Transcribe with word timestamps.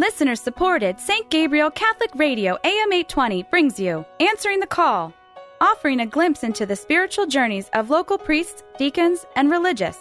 Listener 0.00 0.34
supported 0.34 0.98
St. 0.98 1.28
Gabriel 1.28 1.70
Catholic 1.70 2.10
Radio 2.14 2.56
AM 2.64 2.90
820 2.90 3.42
brings 3.50 3.78
you 3.78 4.06
Answering 4.18 4.60
the 4.60 4.66
Call, 4.66 5.12
offering 5.60 6.00
a 6.00 6.06
glimpse 6.06 6.42
into 6.42 6.64
the 6.64 6.74
spiritual 6.74 7.26
journeys 7.26 7.68
of 7.74 7.90
local 7.90 8.16
priests, 8.16 8.62
deacons, 8.78 9.26
and 9.36 9.50
religious. 9.50 9.98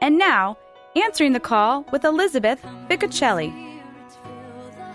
And 0.00 0.16
now, 0.16 0.56
Answering 0.96 1.34
the 1.34 1.40
Call 1.40 1.84
with 1.92 2.06
Elizabeth 2.06 2.64
Ficocelli. 2.88 3.52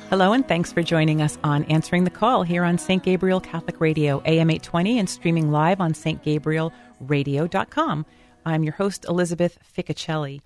Hello, 0.10 0.34
and 0.34 0.48
thanks 0.48 0.74
for 0.74 0.82
joining 0.82 1.22
us 1.22 1.38
on 1.44 1.64
Answering 1.66 2.06
the 2.06 2.10
Call 2.10 2.42
here 2.42 2.64
on 2.64 2.80
St. 2.80 3.04
Gabriel 3.04 3.40
Catholic 3.40 3.80
Radio, 3.80 4.24
AM 4.26 4.50
820, 4.50 4.98
and 4.98 5.08
streaming 5.08 5.52
live 5.52 5.80
on 5.80 5.94
stgabrielradio.com. 5.94 8.06
I'm 8.44 8.64
your 8.64 8.74
host, 8.74 9.06
Elizabeth 9.08 9.60
Ficocelli. 9.78 10.42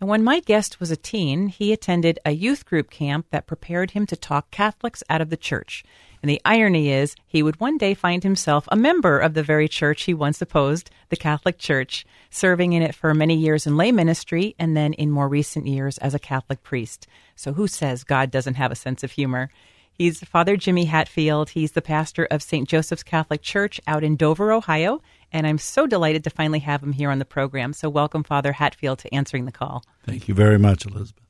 And 0.00 0.10
when 0.10 0.22
my 0.22 0.40
guest 0.40 0.78
was 0.78 0.90
a 0.90 0.96
teen, 0.96 1.48
he 1.48 1.72
attended 1.72 2.18
a 2.24 2.32
youth 2.32 2.66
group 2.66 2.90
camp 2.90 3.26
that 3.30 3.46
prepared 3.46 3.92
him 3.92 4.04
to 4.06 4.16
talk 4.16 4.50
Catholics 4.50 5.02
out 5.08 5.22
of 5.22 5.30
the 5.30 5.36
church. 5.36 5.84
And 6.22 6.30
the 6.30 6.40
irony 6.44 6.90
is, 6.90 7.14
he 7.26 7.42
would 7.42 7.60
one 7.60 7.78
day 7.78 7.94
find 7.94 8.22
himself 8.22 8.66
a 8.68 8.76
member 8.76 9.18
of 9.18 9.34
the 9.34 9.42
very 9.42 9.68
church 9.68 10.02
he 10.02 10.12
once 10.12 10.42
opposed, 10.42 10.90
the 11.08 11.16
Catholic 11.16 11.56
Church, 11.56 12.04
serving 12.30 12.72
in 12.72 12.82
it 12.82 12.94
for 12.94 13.14
many 13.14 13.36
years 13.36 13.66
in 13.66 13.76
lay 13.76 13.92
ministry 13.92 14.54
and 14.58 14.76
then 14.76 14.92
in 14.94 15.10
more 15.10 15.28
recent 15.28 15.66
years 15.66 15.98
as 15.98 16.14
a 16.14 16.18
Catholic 16.18 16.62
priest. 16.62 17.06
So 17.34 17.52
who 17.52 17.68
says 17.68 18.04
God 18.04 18.30
doesn't 18.30 18.54
have 18.54 18.72
a 18.72 18.76
sense 18.76 19.02
of 19.02 19.12
humor? 19.12 19.50
He's 19.92 20.20
Father 20.24 20.58
Jimmy 20.58 20.86
Hatfield. 20.86 21.50
He's 21.50 21.72
the 21.72 21.80
pastor 21.80 22.26
of 22.30 22.42
St. 22.42 22.68
Joseph's 22.68 23.02
Catholic 23.02 23.40
Church 23.40 23.80
out 23.86 24.04
in 24.04 24.16
Dover, 24.16 24.52
Ohio, 24.52 25.00
and 25.36 25.46
I'm 25.46 25.58
so 25.58 25.86
delighted 25.86 26.24
to 26.24 26.30
finally 26.30 26.60
have 26.60 26.82
him 26.82 26.92
here 26.92 27.10
on 27.10 27.18
the 27.18 27.26
program. 27.26 27.74
So, 27.74 27.90
welcome, 27.90 28.24
Father 28.24 28.52
Hatfield, 28.52 29.00
to 29.00 29.14
answering 29.14 29.44
the 29.44 29.52
call. 29.52 29.84
Thank 30.06 30.28
you 30.28 30.34
very 30.34 30.58
much, 30.58 30.86
Elizabeth. 30.86 31.22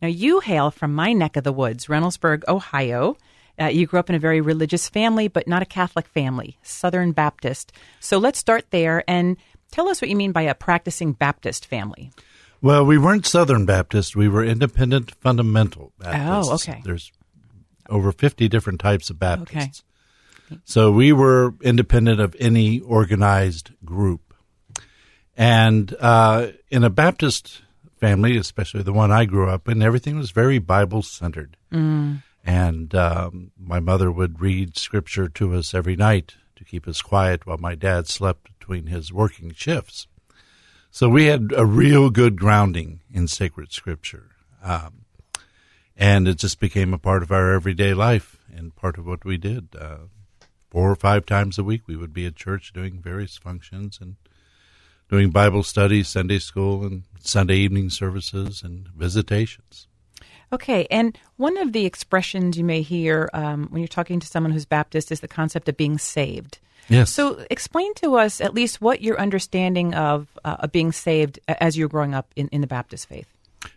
Now, 0.00 0.06
you 0.06 0.38
hail 0.38 0.70
from 0.70 0.94
my 0.94 1.12
neck 1.12 1.36
of 1.36 1.42
the 1.42 1.52
woods, 1.52 1.86
Reynoldsburg, 1.86 2.44
Ohio. 2.46 3.16
Uh, 3.60 3.64
you 3.64 3.88
grew 3.88 3.98
up 3.98 4.08
in 4.08 4.14
a 4.14 4.20
very 4.20 4.40
religious 4.40 4.88
family, 4.88 5.26
but 5.26 5.48
not 5.48 5.60
a 5.60 5.66
Catholic 5.66 6.06
family, 6.06 6.56
Southern 6.62 7.10
Baptist. 7.10 7.72
So, 7.98 8.18
let's 8.18 8.38
start 8.38 8.70
there 8.70 9.02
and 9.08 9.36
tell 9.72 9.88
us 9.88 10.00
what 10.00 10.08
you 10.08 10.14
mean 10.14 10.30
by 10.30 10.42
a 10.42 10.54
practicing 10.54 11.12
Baptist 11.12 11.66
family. 11.66 12.12
Well, 12.62 12.86
we 12.86 12.96
weren't 12.96 13.26
Southern 13.26 13.66
Baptist. 13.66 14.14
We 14.14 14.28
were 14.28 14.44
independent 14.44 15.16
fundamental 15.16 15.92
Baptists. 15.98 16.48
Oh, 16.48 16.54
okay. 16.54 16.80
There's 16.84 17.10
over 17.90 18.12
50 18.12 18.48
different 18.48 18.78
types 18.78 19.10
of 19.10 19.18
Baptists. 19.18 19.56
Okay. 19.56 19.87
So 20.64 20.92
we 20.92 21.12
were 21.12 21.54
independent 21.62 22.20
of 22.20 22.36
any 22.38 22.80
organized 22.80 23.70
group. 23.84 24.34
And 25.36 25.94
uh, 26.00 26.48
in 26.70 26.84
a 26.84 26.90
Baptist 26.90 27.62
family, 27.96 28.36
especially 28.36 28.82
the 28.82 28.92
one 28.92 29.12
I 29.12 29.24
grew 29.24 29.48
up 29.48 29.68
in, 29.68 29.82
everything 29.82 30.16
was 30.16 30.30
very 30.30 30.58
Bible 30.58 31.02
centered. 31.02 31.56
Mm. 31.72 32.22
And 32.44 32.94
um, 32.94 33.52
my 33.58 33.80
mother 33.80 34.10
would 34.10 34.40
read 34.40 34.76
scripture 34.76 35.28
to 35.28 35.54
us 35.54 35.74
every 35.74 35.96
night 35.96 36.34
to 36.56 36.64
keep 36.64 36.88
us 36.88 37.02
quiet 37.02 37.46
while 37.46 37.58
my 37.58 37.74
dad 37.74 38.08
slept 38.08 38.48
between 38.58 38.86
his 38.86 39.12
working 39.12 39.52
shifts. 39.54 40.06
So 40.90 41.08
we 41.08 41.26
had 41.26 41.52
a 41.54 41.66
real 41.66 42.10
good 42.10 42.38
grounding 42.38 43.00
in 43.12 43.28
sacred 43.28 43.72
scripture. 43.72 44.30
Um, 44.62 45.04
and 45.96 46.26
it 46.26 46.38
just 46.38 46.58
became 46.60 46.94
a 46.94 46.98
part 46.98 47.22
of 47.22 47.30
our 47.30 47.52
everyday 47.52 47.92
life 47.92 48.38
and 48.54 48.74
part 48.74 48.98
of 48.98 49.06
what 49.06 49.24
we 49.24 49.36
did. 49.36 49.68
Uh, 49.78 50.06
four 50.70 50.90
or 50.90 50.96
five 50.96 51.26
times 51.26 51.58
a 51.58 51.64
week, 51.64 51.82
we 51.86 51.96
would 51.96 52.12
be 52.12 52.26
at 52.26 52.36
church 52.36 52.72
doing 52.72 53.00
various 53.00 53.36
functions 53.36 53.98
and 54.00 54.16
doing 55.08 55.30
Bible 55.30 55.62
studies, 55.62 56.08
Sunday 56.08 56.38
school, 56.38 56.84
and 56.84 57.04
Sunday 57.20 57.56
evening 57.56 57.90
services 57.90 58.62
and 58.62 58.88
visitations. 58.88 59.86
Okay, 60.52 60.86
and 60.90 61.18
one 61.36 61.58
of 61.58 61.72
the 61.72 61.84
expressions 61.84 62.56
you 62.56 62.64
may 62.64 62.80
hear 62.82 63.28
um, 63.34 63.68
when 63.70 63.80
you're 63.80 63.88
talking 63.88 64.20
to 64.20 64.26
someone 64.26 64.52
who's 64.52 64.64
Baptist 64.64 65.12
is 65.12 65.20
the 65.20 65.28
concept 65.28 65.68
of 65.68 65.76
being 65.76 65.98
saved. 65.98 66.58
Yes. 66.88 67.10
So, 67.10 67.44
explain 67.50 67.92
to 67.96 68.16
us 68.16 68.40
at 68.40 68.54
least 68.54 68.80
what 68.80 69.02
your 69.02 69.20
understanding 69.20 69.94
of, 69.94 70.26
uh, 70.42 70.56
of 70.60 70.72
being 70.72 70.90
saved 70.90 71.38
as 71.46 71.76
you're 71.76 71.88
growing 71.88 72.14
up 72.14 72.32
in, 72.34 72.48
in 72.48 72.62
the 72.62 72.66
Baptist 72.66 73.08
faith. 73.08 73.26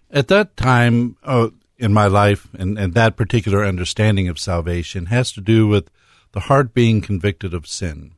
At 0.10 0.30
that 0.30 0.56
time 0.56 1.18
uh, 1.24 1.50
in 1.78 1.94
my 1.94 2.08
life, 2.08 2.48
and, 2.58 2.80
and 2.80 2.94
that 2.94 3.18
particular 3.18 3.66
understanding 3.66 4.30
of 4.30 4.40
salvation 4.40 5.08
has 5.08 5.34
to 5.34 5.42
do 5.42 5.68
with 5.68 5.90
the 6.34 6.42
heart 6.42 6.74
being 6.74 7.02
convicted 7.02 7.54
of 7.54 7.68
sin 7.68 8.14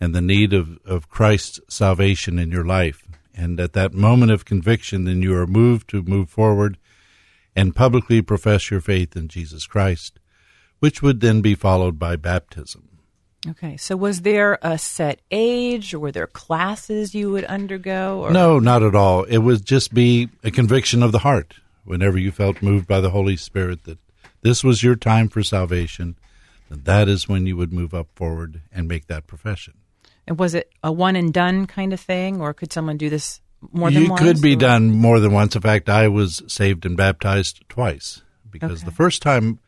and 0.00 0.14
the 0.14 0.20
need 0.20 0.52
of, 0.52 0.78
of 0.84 1.08
Christ's 1.08 1.60
salvation 1.68 2.38
in 2.38 2.50
your 2.50 2.64
life. 2.64 3.06
And 3.34 3.58
at 3.60 3.72
that 3.72 3.94
moment 3.94 4.32
of 4.32 4.44
conviction, 4.44 5.04
then 5.04 5.22
you 5.22 5.34
are 5.36 5.46
moved 5.46 5.88
to 5.90 6.02
move 6.02 6.28
forward 6.28 6.76
and 7.54 7.76
publicly 7.76 8.22
profess 8.22 8.70
your 8.70 8.80
faith 8.80 9.16
in 9.16 9.28
Jesus 9.28 9.66
Christ, 9.66 10.18
which 10.80 11.02
would 11.02 11.20
then 11.20 11.40
be 11.40 11.54
followed 11.54 11.98
by 11.98 12.16
baptism. 12.16 12.88
Okay, 13.48 13.76
so 13.76 13.96
was 13.96 14.20
there 14.20 14.58
a 14.62 14.78
set 14.78 15.20
age, 15.30 15.92
or 15.92 15.98
were 15.98 16.12
there 16.12 16.28
classes 16.28 17.14
you 17.14 17.30
would 17.32 17.44
undergo? 17.44 18.20
Or? 18.20 18.30
No, 18.30 18.60
not 18.60 18.84
at 18.84 18.94
all. 18.94 19.24
It 19.24 19.38
would 19.38 19.64
just 19.64 19.92
be 19.92 20.28
a 20.44 20.50
conviction 20.50 21.02
of 21.02 21.10
the 21.10 21.18
heart. 21.20 21.54
Whenever 21.84 22.18
you 22.18 22.30
felt 22.30 22.62
moved 22.62 22.86
by 22.86 23.00
the 23.00 23.10
Holy 23.10 23.36
Spirit 23.36 23.82
that 23.84 23.98
this 24.42 24.62
was 24.62 24.84
your 24.84 24.94
time 24.94 25.28
for 25.28 25.42
salvation, 25.42 26.16
that 26.84 27.08
is 27.08 27.28
when 27.28 27.46
you 27.46 27.56
would 27.56 27.72
move 27.72 27.92
up 27.94 28.08
forward 28.14 28.62
and 28.72 28.88
make 28.88 29.06
that 29.06 29.26
profession. 29.26 29.74
And 30.26 30.38
was 30.38 30.54
it 30.54 30.70
a 30.82 30.92
one 30.92 31.16
and 31.16 31.32
done 31.32 31.66
kind 31.66 31.92
of 31.92 32.00
thing, 32.00 32.40
or 32.40 32.54
could 32.54 32.72
someone 32.72 32.96
do 32.96 33.10
this 33.10 33.40
more 33.72 33.90
than 33.90 34.04
you 34.04 34.08
once? 34.10 34.20
You 34.22 34.26
could 34.32 34.42
be 34.42 34.54
or? 34.54 34.58
done 34.58 34.90
more 34.90 35.18
than 35.20 35.32
once. 35.32 35.54
In 35.56 35.62
fact, 35.62 35.88
I 35.88 36.08
was 36.08 36.42
saved 36.46 36.86
and 36.86 36.96
baptized 36.96 37.64
twice 37.68 38.22
because 38.50 38.80
Okay. 38.80 38.84
the 38.86 38.94
first 38.94 39.20
time 39.22 39.58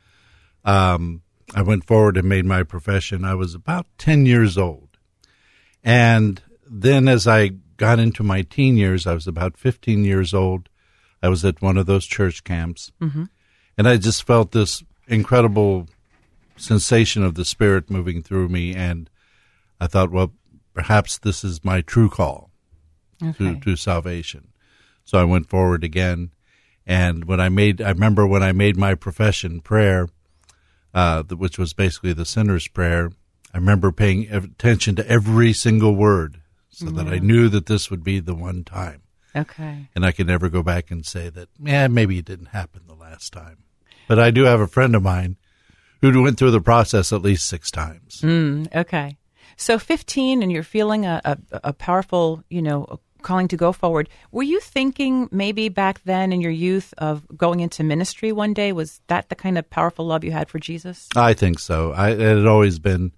um, 0.65 1.23
I 1.55 1.63
went 1.63 1.85
forward 1.85 2.17
and 2.17 2.29
made 2.29 2.45
my 2.47 2.63
profession, 2.63 3.25
I 3.25 3.35
was 3.35 3.55
about 3.55 3.87
10 3.99 4.27
years 4.27 4.57
old. 4.57 4.89
And 5.83 6.41
then 6.69 7.09
as 7.09 7.27
I 7.27 7.49
got 7.77 7.99
into 7.99 8.23
my 8.23 8.43
teen 8.43 8.77
years, 8.77 9.07
I 9.07 9.15
was 9.15 9.27
about 9.27 9.57
15 9.57 10.05
years 10.05 10.33
old. 10.33 10.69
I 11.23 11.29
was 11.29 11.45
at 11.45 11.61
one 11.61 11.77
of 11.77 11.87
those 11.87 12.07
church 12.07 12.45
camps. 12.45 12.93
Mhm. 13.01 13.29
And 13.77 13.89
I 13.89 13.97
just 13.97 14.25
felt 14.27 14.53
this 14.53 14.83
incredible 15.09 15.89
sensation 16.57 17.23
of 17.23 17.35
the 17.35 17.45
Spirit 17.45 17.91
moving 17.91 18.23
through 18.23 18.49
me. 18.49 18.75
And 18.75 19.11
I 19.81 19.87
thought, 19.87 20.11
well, 20.11 20.33
perhaps 20.73 21.19
this 21.19 21.45
is 21.45 21.65
my 21.65 21.81
true 21.81 22.09
call 22.09 22.51
Okay. 23.23 23.55
to, 23.55 23.61
to 23.61 23.77
salvation. 23.77 24.49
So 25.05 25.19
I 25.19 25.25
went 25.25 25.49
forward 25.49 25.85
again. 25.85 26.31
And 26.87 27.25
when 27.25 27.41
I 27.41 27.49
made, 27.49 27.81
I 27.81 27.91
remember 27.91 28.27
when 28.27 28.43
I 28.43 28.53
made 28.53 28.77
my 28.77 28.95
profession 28.95 29.61
prayer, 29.61 30.09
uh, 30.93 31.23
which 31.25 31.59
was 31.59 31.73
basically 31.73 32.13
the 32.13 32.25
sinner's 32.27 32.69
prayer, 32.69 33.11
I 33.53 33.59
remember 33.59 33.93
paying 33.93 34.31
attention 34.31 34.95
to 34.97 35.09
every 35.09 35.53
single 35.53 35.95
word 35.95 36.41
so 36.71 36.87
that 36.87 37.07
I 37.07 37.19
knew 37.21 37.49
that 37.51 37.67
this 37.67 37.89
would 37.91 38.03
be 38.03 38.19
the 38.19 38.35
one 38.35 38.65
time. 38.65 39.03
Okay. 39.37 39.89
And 39.95 40.05
I 40.05 40.13
could 40.13 40.27
never 40.27 40.49
go 40.49 40.63
back 40.63 40.91
and 40.91 41.07
say 41.07 41.29
that, 41.31 41.49
yeah, 41.61 41.87
maybe 41.89 42.19
it 42.19 42.25
didn't 42.25 42.47
happen 42.47 42.83
the 42.87 42.95
last 42.95 43.33
time. 43.33 43.59
But 44.09 44.19
I 44.19 44.31
do 44.31 44.43
have 44.43 44.61
a 44.61 44.67
friend 44.67 44.95
of 44.97 45.03
mine 45.03 45.37
who 46.13 46.23
went 46.23 46.39
through 46.39 46.51
the 46.51 46.61
process 46.61 47.13
at 47.13 47.23
least 47.23 47.49
six 47.49 47.71
times. 47.71 48.21
Mm, 48.23 48.75
okay. 48.75 49.17
So 49.57 49.79
15, 49.79 50.43
and 50.43 50.51
you're 50.51 50.63
feeling 50.65 51.07
a, 51.07 51.21
a, 51.25 51.39
a 51.65 51.73
powerful, 51.73 52.43
you 52.51 52.61
know, 52.61 53.01
calling 53.23 53.49
to 53.49 53.57
go 53.57 53.73
forward. 53.73 54.09
Were 54.33 54.43
you 54.43 54.61
thinking 54.61 55.29
maybe 55.33 55.69
back 55.69 56.03
then 56.05 56.33
in 56.33 56.41
your 56.41 56.51
youth 56.51 56.93
of 56.99 57.25
going 57.37 57.61
into 57.61 57.83
ministry 57.83 58.33
one 58.33 58.53
day? 58.53 58.73
Was 58.73 59.01
that 59.07 59.29
the 59.29 59.35
kind 59.35 59.57
of 59.57 59.71
powerful 59.71 60.07
love 60.07 60.25
you 60.25 60.33
had 60.33 60.49
for 60.51 60.59
Jesus? 60.59 61.09
I 61.17 61.33
think 61.35 61.59
so. 61.59 61.93
I, 61.93 62.11
it 62.11 62.19
had 62.21 62.47
always 62.47 62.79
been 62.79 63.13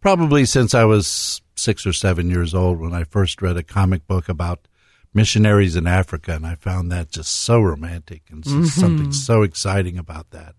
probably 0.00 0.44
since 0.44 0.74
I 0.74 0.84
was 0.84 1.40
six 1.56 1.86
or 1.86 1.92
seven 1.92 2.30
years 2.30 2.54
old 2.54 2.78
when 2.78 2.94
I 2.94 3.04
first 3.04 3.42
read 3.42 3.56
a 3.56 3.62
comic 3.62 4.06
book 4.06 4.28
about 4.28 4.68
missionaries 5.12 5.74
in 5.76 5.86
Africa, 5.86 6.32
and 6.32 6.46
I 6.46 6.54
found 6.54 6.92
that 6.92 7.10
just 7.10 7.34
so 7.34 7.60
romantic 7.60 8.22
and 8.30 8.44
Mhm. 8.44 8.66
something 8.66 9.12
so 9.12 9.42
exciting 9.42 9.98
about 9.98 10.30
that. 10.30 10.54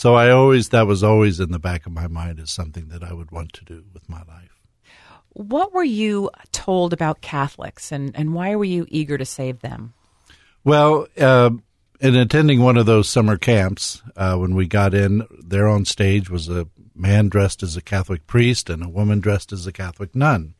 So 0.00 0.14
I 0.14 0.30
always 0.30 0.70
that 0.70 0.86
was 0.86 1.04
always 1.04 1.40
in 1.40 1.52
the 1.52 1.58
back 1.58 1.84
of 1.84 1.92
my 1.92 2.06
mind 2.06 2.40
as 2.40 2.50
something 2.50 2.88
that 2.88 3.04
I 3.04 3.12
would 3.12 3.30
want 3.30 3.52
to 3.52 3.66
do 3.66 3.84
with 3.92 4.08
my 4.08 4.22
life. 4.22 4.58
What 5.34 5.74
were 5.74 5.84
you 5.84 6.30
told 6.52 6.94
about 6.94 7.20
Catholics, 7.20 7.92
and, 7.92 8.16
and 8.16 8.32
why 8.32 8.56
were 8.56 8.64
you 8.64 8.86
eager 8.88 9.18
to 9.18 9.26
save 9.26 9.60
them? 9.60 9.92
Well, 10.64 11.06
uh, 11.18 11.50
in 12.00 12.16
attending 12.16 12.62
one 12.62 12.78
of 12.78 12.86
those 12.86 13.10
summer 13.10 13.36
camps, 13.36 14.02
uh, 14.16 14.36
when 14.36 14.54
we 14.54 14.66
got 14.66 14.94
in, 14.94 15.26
there 15.38 15.68
on 15.68 15.84
stage 15.84 16.30
was 16.30 16.48
a 16.48 16.66
man 16.94 17.28
dressed 17.28 17.62
as 17.62 17.76
a 17.76 17.82
Catholic 17.82 18.26
priest 18.26 18.70
and 18.70 18.82
a 18.82 18.88
woman 18.88 19.20
dressed 19.20 19.52
as 19.52 19.66
a 19.66 19.72
Catholic 19.72 20.16
nun. 20.16 20.54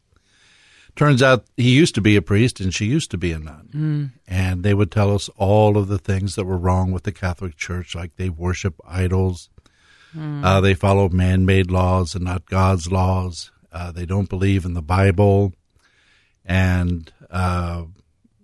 Turns 0.97 1.23
out 1.23 1.45
he 1.57 1.71
used 1.71 1.95
to 1.95 2.01
be 2.01 2.17
a 2.17 2.23
priest 2.23 2.61
and 2.61 2.75
she 2.75 2.87
used 2.87 3.11
to 3.13 3.19
be 3.19 3.33
a 3.33 3.39
nun. 3.39 3.69
Mm. 3.73 4.11
And 4.29 4.63
they 4.63 4.75
would 4.75 4.91
tell 4.91 5.15
us 5.15 5.31
all 5.37 5.79
of 5.79 5.89
the 5.89 5.99
things 5.99 6.35
that 6.35 6.45
were 6.45 6.59
wrong 6.59 6.93
with 6.93 7.05
the 7.05 7.13
Catholic 7.13 7.57
Church, 7.57 7.95
like 7.95 8.17
they 8.17 8.29
worship 8.29 8.75
idols, 8.87 9.49
Mm. 10.17 10.45
uh, 10.45 10.61
they 10.61 10.75
follow 10.75 11.09
man 11.09 11.47
made 11.47 11.71
laws 11.71 12.17
and 12.17 12.25
not 12.25 12.47
God's 12.47 12.91
laws, 12.91 13.53
uh, 13.71 13.93
they 13.93 14.05
don't 14.05 14.29
believe 14.29 14.65
in 14.65 14.75
the 14.75 14.83
Bible, 14.83 15.53
and, 16.45 17.13
uh, 17.31 17.85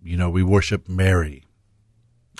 you 0.04 0.16
know, 0.16 0.30
we 0.30 0.44
worship 0.44 0.88
Mary 0.88 1.42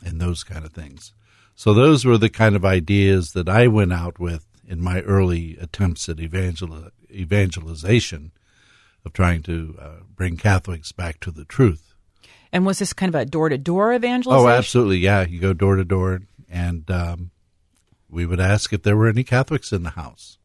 and 0.05 0.21
those 0.21 0.45
kind 0.45 0.65
of 0.65 0.73
things. 0.73 1.13
So 1.57 1.75
those 1.75 2.05
were 2.05 2.19
the 2.19 2.29
kind 2.29 2.55
of 2.55 2.65
ideas 2.65 3.33
that 3.33 3.49
I 3.49 3.67
went 3.67 3.93
out 3.93 4.21
with 4.21 4.47
in 4.65 4.81
my 4.81 5.01
early 5.01 5.57
attempts 5.61 6.09
at 6.09 6.21
evangel- 6.21 6.91
evangelization 7.11 8.31
of 9.07 9.13
trying 9.13 9.43
to 9.45 9.79
uh, 9.81 9.89
bring 10.15 10.37
Catholics 10.37 10.93
back 10.93 11.21
to 11.21 11.31
the 11.31 11.45
truth. 11.45 11.95
And 12.53 12.67
was 12.67 12.81
this 12.81 12.93
kind 12.93 13.15
of 13.15 13.21
a 13.21 13.25
door 13.25 13.49
to 13.49 13.57
door 13.57 13.95
evangelization? 13.95 14.47
Oh, 14.47 14.53
absolutely. 14.53 14.99
Yeah. 14.99 15.25
You 15.25 15.41
go 15.41 15.53
door 15.53 15.77
to 15.77 15.85
door, 15.85 16.23
and 16.51 16.91
um, 16.91 17.31
we 18.11 18.27
would 18.27 18.41
ask 18.41 18.73
if 18.73 18.83
there 18.83 18.97
were 18.97 19.09
any 19.09 19.25
Catholics 19.25 19.73
in 19.73 19.85
the 19.85 19.91
house. 19.91 20.39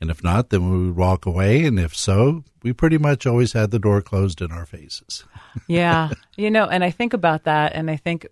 And 0.00 0.10
if 0.10 0.24
not, 0.24 0.50
then 0.50 0.70
we 0.70 0.86
would 0.86 0.96
walk 0.96 1.26
away. 1.26 1.64
And 1.64 1.78
if 1.78 1.94
so, 1.94 2.42
we 2.62 2.72
pretty 2.72 2.98
much 2.98 3.26
always 3.26 3.52
had 3.52 3.70
the 3.70 3.78
door 3.78 4.00
closed 4.00 4.40
in 4.40 4.50
our 4.50 4.66
faces. 4.66 5.24
yeah. 5.68 6.10
You 6.36 6.50
know, 6.50 6.66
and 6.66 6.82
I 6.82 6.90
think 6.90 7.12
about 7.12 7.44
that, 7.44 7.74
and 7.74 7.90
I 7.90 7.96
think 7.96 8.26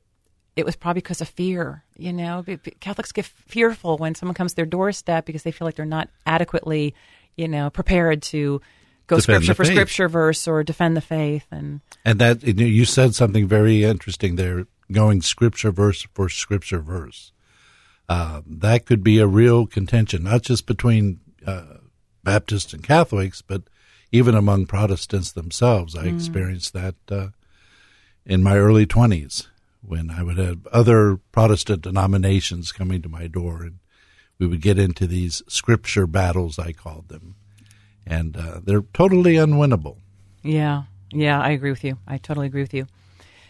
it 0.57 0.65
was 0.65 0.77
probably 0.77 1.03
because 1.03 1.21
of 1.21 1.29
fear. 1.29 1.85
You 1.97 2.13
know, 2.13 2.45
Catholics 2.81 3.13
get 3.13 3.27
fearful 3.27 3.99
when 3.99 4.15
someone 4.15 4.35
comes 4.35 4.53
to 4.53 4.57
their 4.57 4.67
doorstep 4.67 5.27
because 5.27 5.43
they 5.43 5.53
feel 5.53 5.67
like 5.67 5.77
they're 5.77 5.85
not 5.85 6.09
adequately, 6.27 6.95
you 7.37 7.49
know, 7.49 7.69
prepared 7.71 8.23
to 8.23 8.63
go 9.09 9.17
Defend 9.17 9.43
scripture 9.43 9.55
for 9.55 9.65
faith. 9.65 9.73
scripture 9.75 10.09
verse 10.09 10.47
or 10.47 10.63
defend 10.63 10.97
the 10.97 11.01
faith. 11.01 11.47
And 11.51 11.81
And 12.05 12.21
that 12.21 12.45
you 12.45 12.85
said 12.85 13.17
something 13.17 13.49
very 13.49 13.83
interesting 13.83 14.37
there, 14.37 14.67
going 14.93 15.23
scripture 15.23 15.73
verse 15.73 16.07
for 16.15 16.29
scripture 16.29 16.79
verse. 16.79 17.33
Uh, 18.09 18.43
that 18.47 18.87
could 18.87 19.03
be 19.03 19.19
a 19.19 19.27
real 19.27 19.67
contention, 19.67 20.23
not 20.23 20.43
just 20.43 20.65
between 20.67 21.21
uh, 21.45 21.79
Baptists 22.23 22.73
and 22.73 22.83
Catholics, 22.83 23.43
but 23.43 23.63
even 24.13 24.35
among 24.35 24.67
Protestants 24.67 25.33
themselves. 25.33 25.95
I 25.97 26.05
experienced 26.05 26.73
that 26.73 26.95
uh, 27.11 27.29
in 28.25 28.43
my 28.43 28.57
early 28.57 28.87
twenties 28.87 29.49
when 29.81 30.11
I 30.11 30.23
would 30.23 30.39
have 30.39 30.67
other 30.69 31.19
Protestant 31.33 31.83
denominations 31.83 32.73
coming 32.73 33.03
to 33.03 33.09
my 33.09 33.27
door, 33.27 33.63
and 33.63 33.79
we 34.39 34.47
would 34.47 34.63
get 34.63 34.79
into 34.79 35.07
these 35.07 35.43
scripture 35.49 36.07
battles. 36.07 36.59
I 36.59 36.73
called 36.73 37.09
them, 37.09 37.37
and 38.09 38.37
uh, 38.37 38.61
they're 38.65 38.85
totally 38.95 39.35
unwinnable. 39.35 39.97
yeah, 40.43 40.85
yeah, 41.11 41.41
I 41.41 41.51
agree 41.51 41.71
with 41.71 41.85
you. 41.85 41.97
I 42.07 42.19
totally 42.19 42.47
agree 42.47 42.61
with 42.61 42.75
you. 42.75 42.87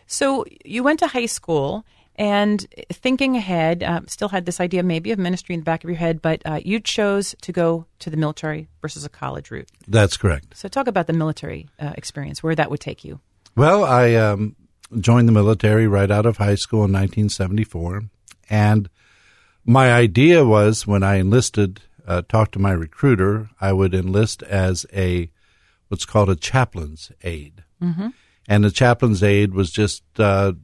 So 0.07 0.45
you 0.65 0.83
went 0.83 1.01
to 1.01 1.07
high 1.09 1.27
school. 1.27 1.85
And 2.21 2.67
thinking 2.91 3.37
ahead, 3.37 3.85
uh, 3.85 4.01
still 4.09 4.29
had 4.29 4.45
this 4.45 4.59
idea 4.61 4.83
maybe 4.83 5.13
of 5.13 5.21
ministry 5.21 5.55
in 5.55 5.61
the 5.61 5.65
back 5.65 5.85
of 5.85 5.91
your 5.91 5.97
head, 5.97 6.21
but 6.21 6.43
uh, 6.45 6.59
you 6.65 6.81
chose 6.81 7.37
to 7.43 7.53
go 7.53 7.87
to 8.01 8.11
the 8.11 8.17
military 8.17 8.67
versus 8.83 9.05
a 9.05 9.09
college 9.09 9.53
route. 9.53 9.71
That's 9.87 10.17
correct. 10.17 10.57
So, 10.57 10.67
talk 10.67 10.89
about 10.89 11.07
the 11.07 11.13
military 11.13 11.69
uh, 11.79 11.93
experience, 11.97 12.43
where 12.43 12.57
that 12.57 12.73
would 12.73 12.81
take 12.81 13.05
you. 13.05 13.21
Well, 13.55 13.85
I 13.85 14.15
um, 14.15 14.57
joined 14.99 15.29
the 15.29 15.33
military 15.33 15.87
right 15.87 16.11
out 16.11 16.27
of 16.27 16.39
high 16.39 16.57
school 16.57 16.81
in 16.81 16.93
1974. 16.93 18.03
And 18.51 18.91
my 19.65 19.93
idea 19.93 20.45
was 20.45 20.89
when 20.89 21.05
I 21.05 21.17
enlisted, 21.17 21.83
uh, 22.09 22.23
talked 22.27 22.53
to 22.53 22.59
my 22.59 22.73
recruiter, 22.73 23.51
I 23.61 23.73
would 23.73 23.95
enlist 23.95 24.43
as 24.43 24.87
a 24.93 25.31
what's 25.89 26.07
called 26.07 26.31
a 26.31 26.37
chaplain's 26.37 27.13
aide. 27.23 27.63
Mm-hmm. 27.83 28.09
And 28.49 28.65
the 28.65 28.71
chaplain's 28.71 29.23
aide 29.23 29.53
was 29.53 29.71
just 29.71 30.03
uh, 30.19 30.55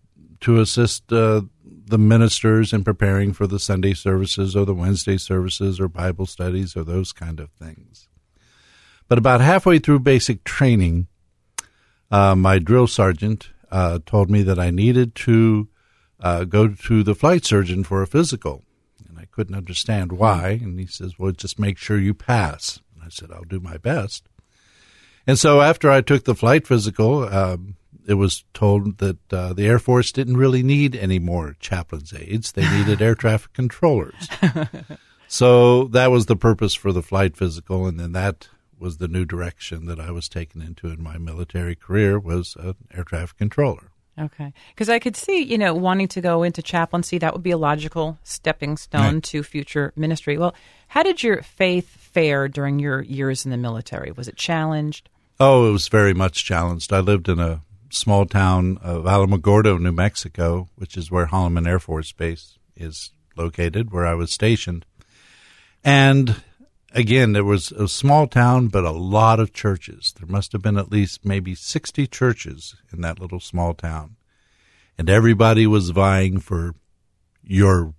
to 0.41 0.61
assist 0.61 1.13
uh, 1.13 1.43
the 1.87 1.99
ministers 1.99 2.73
in 2.73 2.83
preparing 2.83 3.35
for 3.35 3.47
the 3.47 3.59
Sunday 3.59 3.93
services 3.93 4.57
or 4.57 4.65
the 4.65 4.75
Wednesday 4.75 5.19
services 5.19 5.79
or 5.79 5.87
Bible 5.87 6.25
studies 6.25 6.77
or 6.77 6.83
those 6.83 7.13
kind 7.13 7.39
of 7.39 7.51
things. 7.51 8.09
But 9.07 9.19
about 9.19 9.43
halfway 9.43 9.79
through 9.79 10.01
basic 10.01 10.45
training, 10.45 11.09
uh, 12.11 12.35
my 12.35 12.59
drill 12.59 12.87
sergeant 12.87 13.51
uh, 13.71 13.99
told 14.07 14.31
me 14.31 14.43
that 14.43 14.59
I 14.59 14.71
needed 14.71 15.15
to 15.17 15.69
uh, 16.21 16.45
go 16.45 16.69
to 16.69 17.03
the 17.03 17.15
flight 17.15 17.45
surgeon 17.45 17.85
for 17.85 18.01
a 18.01 18.07
physical. 18.07 18.63
I 19.25 19.35
couldn't 19.35 19.57
understand 19.57 20.13
why. 20.13 20.61
And 20.63 20.79
he 20.79 20.85
says, 20.85 21.19
Well, 21.19 21.33
just 21.33 21.59
make 21.59 21.79
sure 21.79 21.99
you 21.99 22.13
pass. 22.13 22.81
And 22.95 23.03
I 23.03 23.09
said, 23.09 23.31
I'll 23.33 23.45
do 23.45 23.59
my 23.59 23.79
best. 23.79 24.29
And 25.27 25.39
so 25.39 25.63
after 25.63 25.91
I 25.91 26.03
took 26.03 26.25
the 26.25 26.35
flight 26.35 26.67
physical, 26.67 27.25
um, 27.25 27.77
it 28.07 28.15
was 28.15 28.45
told 28.53 28.99
that 28.99 29.33
uh, 29.33 29.55
the 29.55 29.67
Air 29.67 29.79
Force 29.79 30.13
didn't 30.13 30.37
really 30.37 30.63
need 30.63 30.95
any 30.95 31.19
more 31.19 31.57
chaplain's 31.59 32.13
aides. 32.13 32.53
They 32.53 32.69
needed 32.69 33.01
air 33.01 33.15
traffic 33.15 33.55
controllers. 33.55 34.29
so 35.27 35.85
that 35.85 36.11
was 36.11 36.27
the 36.27 36.37
purpose 36.37 36.75
for 36.75 36.93
the 36.93 37.03
flight 37.03 37.35
physical. 37.35 37.87
And 37.87 37.99
then 37.99 38.13
that 38.13 38.49
was 38.79 38.99
the 38.99 39.09
new 39.09 39.25
direction 39.25 39.87
that 39.87 39.99
I 39.99 40.11
was 40.11 40.29
taken 40.29 40.61
into 40.61 40.89
in 40.89 41.03
my 41.03 41.17
military 41.17 41.75
career 41.75 42.19
was 42.19 42.57
an 42.61 42.75
air 42.93 43.05
traffic 43.05 43.39
controller. 43.39 43.91
Okay. 44.19 44.53
Because 44.71 44.89
I 44.89 44.99
could 44.99 45.17
see, 45.17 45.43
you 45.43 45.59
know, 45.59 45.75
wanting 45.75 46.09
to 46.09 46.21
go 46.21 46.43
into 46.45 46.63
chaplaincy, 46.63 47.19
that 47.19 47.33
would 47.33 47.43
be 47.43 47.51
a 47.51 47.59
logical 47.59 48.19
stepping 48.23 48.77
stone 48.77 49.15
Right. 49.15 49.23
to 49.25 49.43
future 49.43 49.93
ministry. 49.97 50.39
Well, 50.39 50.55
how 50.89 51.03
did 51.03 51.23
your 51.23 51.43
faith 51.43 51.89
fare 51.89 52.47
during 52.47 52.79
your 52.79 53.03
years 53.03 53.45
in 53.45 53.51
the 53.51 53.57
military? 53.57 54.13
Was 54.13 54.29
it 54.29 54.37
challenged? 54.37 55.09
Oh, 55.41 55.69
it 55.69 55.73
was 55.73 55.89
very 55.89 56.15
much 56.15 56.45
challenged. 56.45 56.93
I 56.93 57.01
lived 57.01 57.29
in 57.29 57.41
a 57.41 57.63
small 57.91 58.25
town 58.25 58.79
of 58.83 59.05
Alamogordo, 59.05 59.81
New 59.81 59.91
Mexico, 59.93 60.69
which 60.77 60.97
is 60.97 61.11
where 61.11 61.27
Holloman 61.27 61.67
Air 61.67 61.81
Force 61.81 62.13
Base 62.13 62.57
is 62.77 63.11
located, 63.37 63.91
where 63.93 64.07
I 64.07 64.15
was 64.15 64.31
stationed. 64.31 64.85
And 65.83 66.37
again, 66.95 67.33
there 67.33 67.45
was 67.45 67.73
a 67.73 67.89
small 67.89 68.27
town, 68.27 68.69
but 68.69 68.85
a 68.85 68.93
lot 68.93 69.41
of 69.41 69.53
churches. 69.53 70.15
There 70.19 70.29
must 70.29 70.53
have 70.53 70.63
been 70.63 70.79
at 70.79 70.91
least 70.91 71.25
maybe 71.25 71.55
60 71.55 72.07
churches 72.07 72.77
in 72.93 73.01
that 73.03 73.21
little 73.21 73.41
small 73.41 73.75
town. 73.75 74.17
And 74.97 75.11
everybody 75.11 75.67
was 75.67 75.91
vying 75.91 76.39
for 76.39 76.75
your 77.43 77.95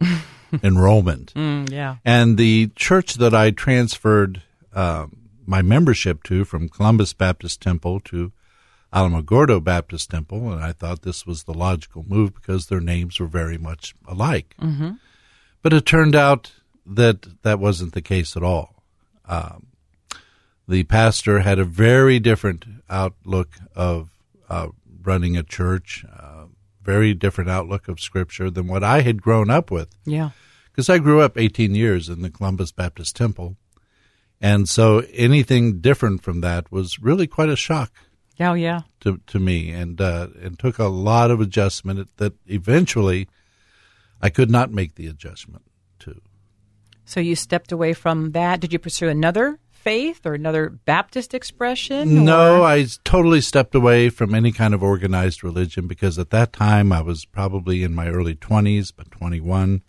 enrollment. 0.62 1.34
Mm, 1.34 1.70
yeah. 1.70 1.96
And 2.04 2.38
the 2.38 2.68
church 2.74 3.14
that 3.14 3.34
I 3.34 3.50
transferred 3.50 4.42
um, 4.72 5.28
my 5.46 5.62
membership 5.62 6.22
to 6.24 6.44
from 6.44 6.68
Columbus 6.68 7.12
Baptist 7.12 7.60
Temple 7.60 8.00
to 8.00 8.32
Alamogordo 8.92 9.62
Baptist 9.62 10.10
Temple, 10.10 10.50
and 10.50 10.64
I 10.64 10.72
thought 10.72 11.02
this 11.02 11.26
was 11.26 11.44
the 11.44 11.52
logical 11.52 12.06
move 12.08 12.34
because 12.34 12.66
their 12.66 12.80
names 12.80 13.20
were 13.20 13.26
very 13.26 13.58
much 13.58 13.94
alike. 14.06 14.54
Mm-hmm. 14.60 14.92
But 15.60 15.72
it 15.74 15.84
turned 15.84 16.16
out 16.16 16.52
that 16.88 17.42
that 17.42 17.58
wasn't 17.58 17.92
the 17.94 18.02
case 18.02 18.36
at 18.36 18.42
all. 18.42 18.82
Um, 19.26 19.66
the 20.66 20.84
pastor 20.84 21.40
had 21.40 21.58
a 21.58 21.64
very 21.64 22.18
different 22.18 22.64
outlook 22.90 23.56
of 23.74 24.10
uh, 24.48 24.68
running 25.02 25.36
a 25.36 25.42
church, 25.42 26.04
uh, 26.10 26.44
very 26.82 27.14
different 27.14 27.50
outlook 27.50 27.88
of 27.88 28.00
Scripture 28.00 28.50
than 28.50 28.66
what 28.66 28.82
I 28.84 29.00
had 29.02 29.22
grown 29.22 29.50
up 29.50 29.70
with 29.70 29.88
Yeah. 30.04 30.30
because 30.70 30.88
I 30.88 30.98
grew 30.98 31.20
up 31.20 31.36
18 31.38 31.74
years 31.74 32.08
in 32.08 32.22
the 32.22 32.30
Columbus 32.30 32.72
Baptist 32.72 33.16
Temple. 33.16 33.56
And 34.40 34.68
so 34.68 35.02
anything 35.12 35.80
different 35.80 36.22
from 36.22 36.40
that 36.42 36.70
was 36.70 36.98
really 37.00 37.26
quite 37.26 37.48
a 37.48 37.56
shock 37.56 37.92
Oh, 38.40 38.54
yeah. 38.54 38.82
to, 39.00 39.20
to 39.26 39.38
me 39.38 39.70
and, 39.70 40.00
uh, 40.00 40.28
and 40.40 40.58
took 40.58 40.78
a 40.78 40.84
lot 40.86 41.30
of 41.30 41.40
adjustment 41.40 42.08
that 42.18 42.34
eventually 42.46 43.28
I 44.22 44.30
could 44.30 44.50
not 44.50 44.70
make 44.70 44.94
the 44.94 45.06
adjustment 45.08 45.64
to. 46.00 46.20
So 47.08 47.20
you 47.20 47.36
stepped 47.36 47.72
away 47.72 47.94
from 47.94 48.32
that. 48.32 48.60
Did 48.60 48.70
you 48.72 48.78
pursue 48.78 49.08
another 49.08 49.58
faith 49.70 50.26
or 50.26 50.34
another 50.34 50.68
Baptist 50.68 51.32
expression? 51.32 52.24
No, 52.26 52.60
or- 52.60 52.66
I 52.66 52.86
totally 53.04 53.40
stepped 53.40 53.74
away 53.74 54.10
from 54.10 54.34
any 54.34 54.52
kind 54.52 54.74
of 54.74 54.82
organized 54.82 55.42
religion 55.42 55.86
because 55.86 56.18
at 56.18 56.28
that 56.30 56.52
time 56.52 56.92
I 56.92 57.00
was 57.00 57.24
probably 57.24 57.82
in 57.82 57.94
my 57.94 58.08
early 58.08 58.34
20s, 58.34 58.92
but 58.94 59.10
21, 59.10 59.80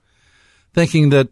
thinking 0.74 1.10
that 1.10 1.28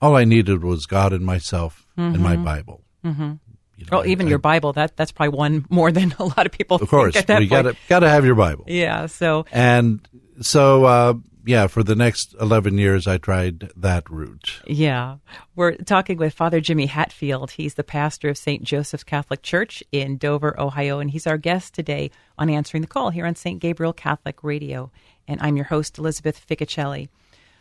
all 0.00 0.14
I 0.14 0.24
needed 0.24 0.62
was 0.62 0.86
God 0.86 1.12
and 1.12 1.24
myself 1.26 1.84
and 1.96 2.20
my 2.20 2.36
Bible. 2.36 2.84
Mm-hmm. 3.04 3.32
You 3.78 3.86
know, 3.90 3.98
Oh, 3.98 4.04
even 4.04 4.26
I- 4.26 4.30
your 4.30 4.38
Bible. 4.38 4.72
That 4.74 4.96
that's 4.96 5.10
probably 5.10 5.36
one 5.36 5.66
more 5.68 5.90
than 5.90 6.14
a 6.20 6.24
lot 6.24 6.46
of 6.46 6.52
people. 6.52 6.76
Of 6.76 6.88
course, 6.88 7.14
think 7.14 7.24
at 7.24 7.26
that 7.26 7.42
you 7.42 7.48
got 7.48 7.62
to 7.62 7.76
got 7.88 8.00
to 8.00 8.08
have 8.08 8.24
your 8.24 8.36
Bible. 8.36 8.64
Yeah. 8.68 9.06
So 9.06 9.44
And 9.50 10.06
so, 10.40 10.84
uh, 10.84 11.14
yeah, 11.46 11.68
for 11.68 11.82
the 11.82 11.94
next 11.94 12.34
eleven 12.40 12.76
years, 12.76 13.06
I 13.06 13.18
tried 13.18 13.70
that 13.76 14.10
route. 14.10 14.60
Yeah. 14.66 15.16
We're 15.54 15.76
talking 15.76 16.18
with 16.18 16.34
Father 16.34 16.60
Jimmy 16.60 16.86
Hatfield. 16.86 17.52
He's 17.52 17.74
the 17.74 17.84
pastor 17.84 18.28
of 18.28 18.36
St. 18.36 18.62
Joseph's 18.62 19.04
Catholic 19.04 19.42
Church 19.42 19.82
in 19.92 20.18
Dover, 20.18 20.58
Ohio, 20.60 20.98
and 20.98 21.10
he's 21.10 21.26
our 21.26 21.38
guest 21.38 21.72
today 21.72 22.10
on 22.36 22.50
Answering 22.50 22.80
the 22.80 22.88
Call 22.88 23.10
here 23.10 23.26
on 23.26 23.36
St. 23.36 23.60
Gabriel 23.60 23.92
Catholic 23.92 24.42
Radio. 24.42 24.90
And 25.28 25.40
I'm 25.40 25.56
your 25.56 25.66
host, 25.66 25.98
Elizabeth 25.98 26.44
Ficocelli. 26.46 27.08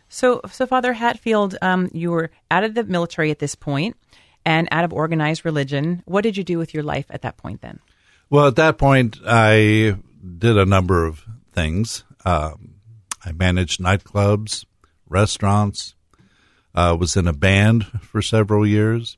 So, 0.10 0.42
so 0.52 0.66
Father 0.66 0.94
Hatfield, 0.94 1.56
um, 1.62 1.90
you 1.94 2.12
were 2.12 2.32
out 2.52 2.64
of 2.64 2.74
the 2.74 2.84
military 2.84 3.32
at 3.32 3.40
this 3.40 3.56
point 3.56 3.96
and 4.46 4.68
out 4.72 4.84
of 4.84 4.94
organized 4.94 5.46
religion. 5.46 6.04
What 6.06 6.22
did 6.22 6.38
you 6.38 6.44
do 6.44 6.58
with 6.58 6.74
your 6.74 6.84
life 6.84 7.06
at 7.10 7.22
that 7.24 7.38
point 7.38 7.62
then? 7.62 7.80
Well, 8.30 8.48
at 8.48 8.56
that 8.56 8.78
point, 8.78 9.18
I 9.26 9.96
did 10.38 10.58
a 10.58 10.66
number 10.66 11.06
of 11.06 11.24
things. 11.54 12.04
Um, 12.24 12.75
I 13.26 13.32
managed 13.32 13.80
nightclubs, 13.80 14.66
restaurants, 15.10 15.96
uh, 16.76 16.96
was 17.00 17.16
in 17.16 17.28
a 17.28 17.34
band 17.34 17.86
for 18.02 18.22
several 18.22 18.66
years, 18.68 19.18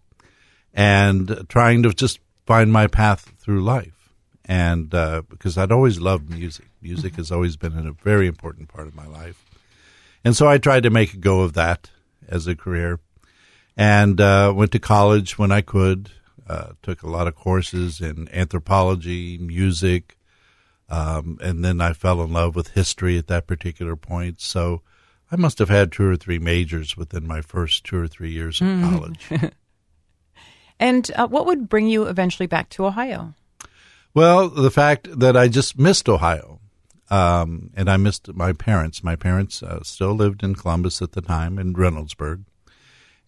and 0.74 1.46
trying 1.50 1.84
to 1.84 1.94
just 1.94 2.20
find 2.46 2.72
my 2.72 2.88
path 2.88 3.34
through 3.40 3.64
life. 3.64 4.14
And 4.46 4.94
uh, 4.96 5.24
because 5.28 5.58
I'd 5.58 5.74
always 5.74 6.00
loved 6.00 6.30
music, 6.30 6.70
music 6.82 7.16
has 7.16 7.32
always 7.32 7.58
been 7.58 7.78
a 7.78 7.92
very 7.92 8.28
important 8.28 8.70
part 8.70 8.88
of 8.88 8.96
my 8.96 9.06
life. 9.06 9.44
And 10.24 10.36
so 10.36 10.48
I 10.48 10.58
tried 10.58 10.84
to 10.84 10.90
make 10.90 11.14
a 11.14 11.18
go 11.18 11.42
of 11.42 11.54
that 11.54 11.92
as 12.28 12.48
a 12.48 12.56
career 12.56 13.00
and 13.76 14.20
uh, 14.20 14.54
went 14.56 14.72
to 14.72 14.80
college 14.80 15.38
when 15.38 15.52
I 15.52 15.62
could. 15.62 16.12
Uh, 16.50 16.72
took 16.82 17.04
a 17.04 17.10
lot 17.10 17.28
of 17.28 17.36
courses 17.36 18.00
in 18.00 18.30
anthropology, 18.32 19.38
music, 19.38 20.17
um, 20.90 21.38
and 21.42 21.64
then 21.64 21.82
I 21.82 21.94
fell 21.94 22.22
in 22.22 22.32
love 22.32 22.56
with 22.56 22.70
history 22.70 23.18
at 23.18 23.28
that 23.28 23.48
particular 23.48 23.96
point. 23.96 24.40
So 24.42 24.82
I 25.32 25.36
must 25.36 25.60
have 25.60 25.70
had 25.70 25.92
two 25.92 26.10
or 26.10 26.16
three 26.16 26.40
majors 26.40 26.96
within 26.96 27.28
my 27.28 27.42
first 27.42 27.84
two 27.84 27.98
or 27.98 28.08
three 28.08 28.32
years 28.32 28.62
of 28.62 28.68
mm. 28.68 28.90
college. 28.90 29.30
and 30.80 31.12
uh, 31.16 31.28
what 31.28 31.46
would 31.46 31.68
bring 31.68 31.88
you 31.88 32.04
eventually 32.04 32.48
back 32.48 32.70
to 32.70 32.86
Ohio? 32.86 33.34
Well, 34.14 34.50
the 34.50 34.72
fact 34.72 35.20
that 35.20 35.36
I 35.36 35.48
just 35.48 35.78
missed 35.78 36.10
Ohio. 36.10 36.60
Um, 37.10 37.70
and 37.76 37.90
I 37.90 37.96
missed 37.96 38.34
my 38.34 38.52
parents. 38.52 39.02
My 39.02 39.16
parents 39.16 39.64
uh, 39.64 39.82
still 39.84 40.14
lived 40.14 40.44
in 40.44 40.56
Columbus 40.56 41.02
at 41.02 41.14
the 41.14 41.22
time, 41.22 41.58
in 41.58 41.74
Reynoldsburg. 41.74 42.44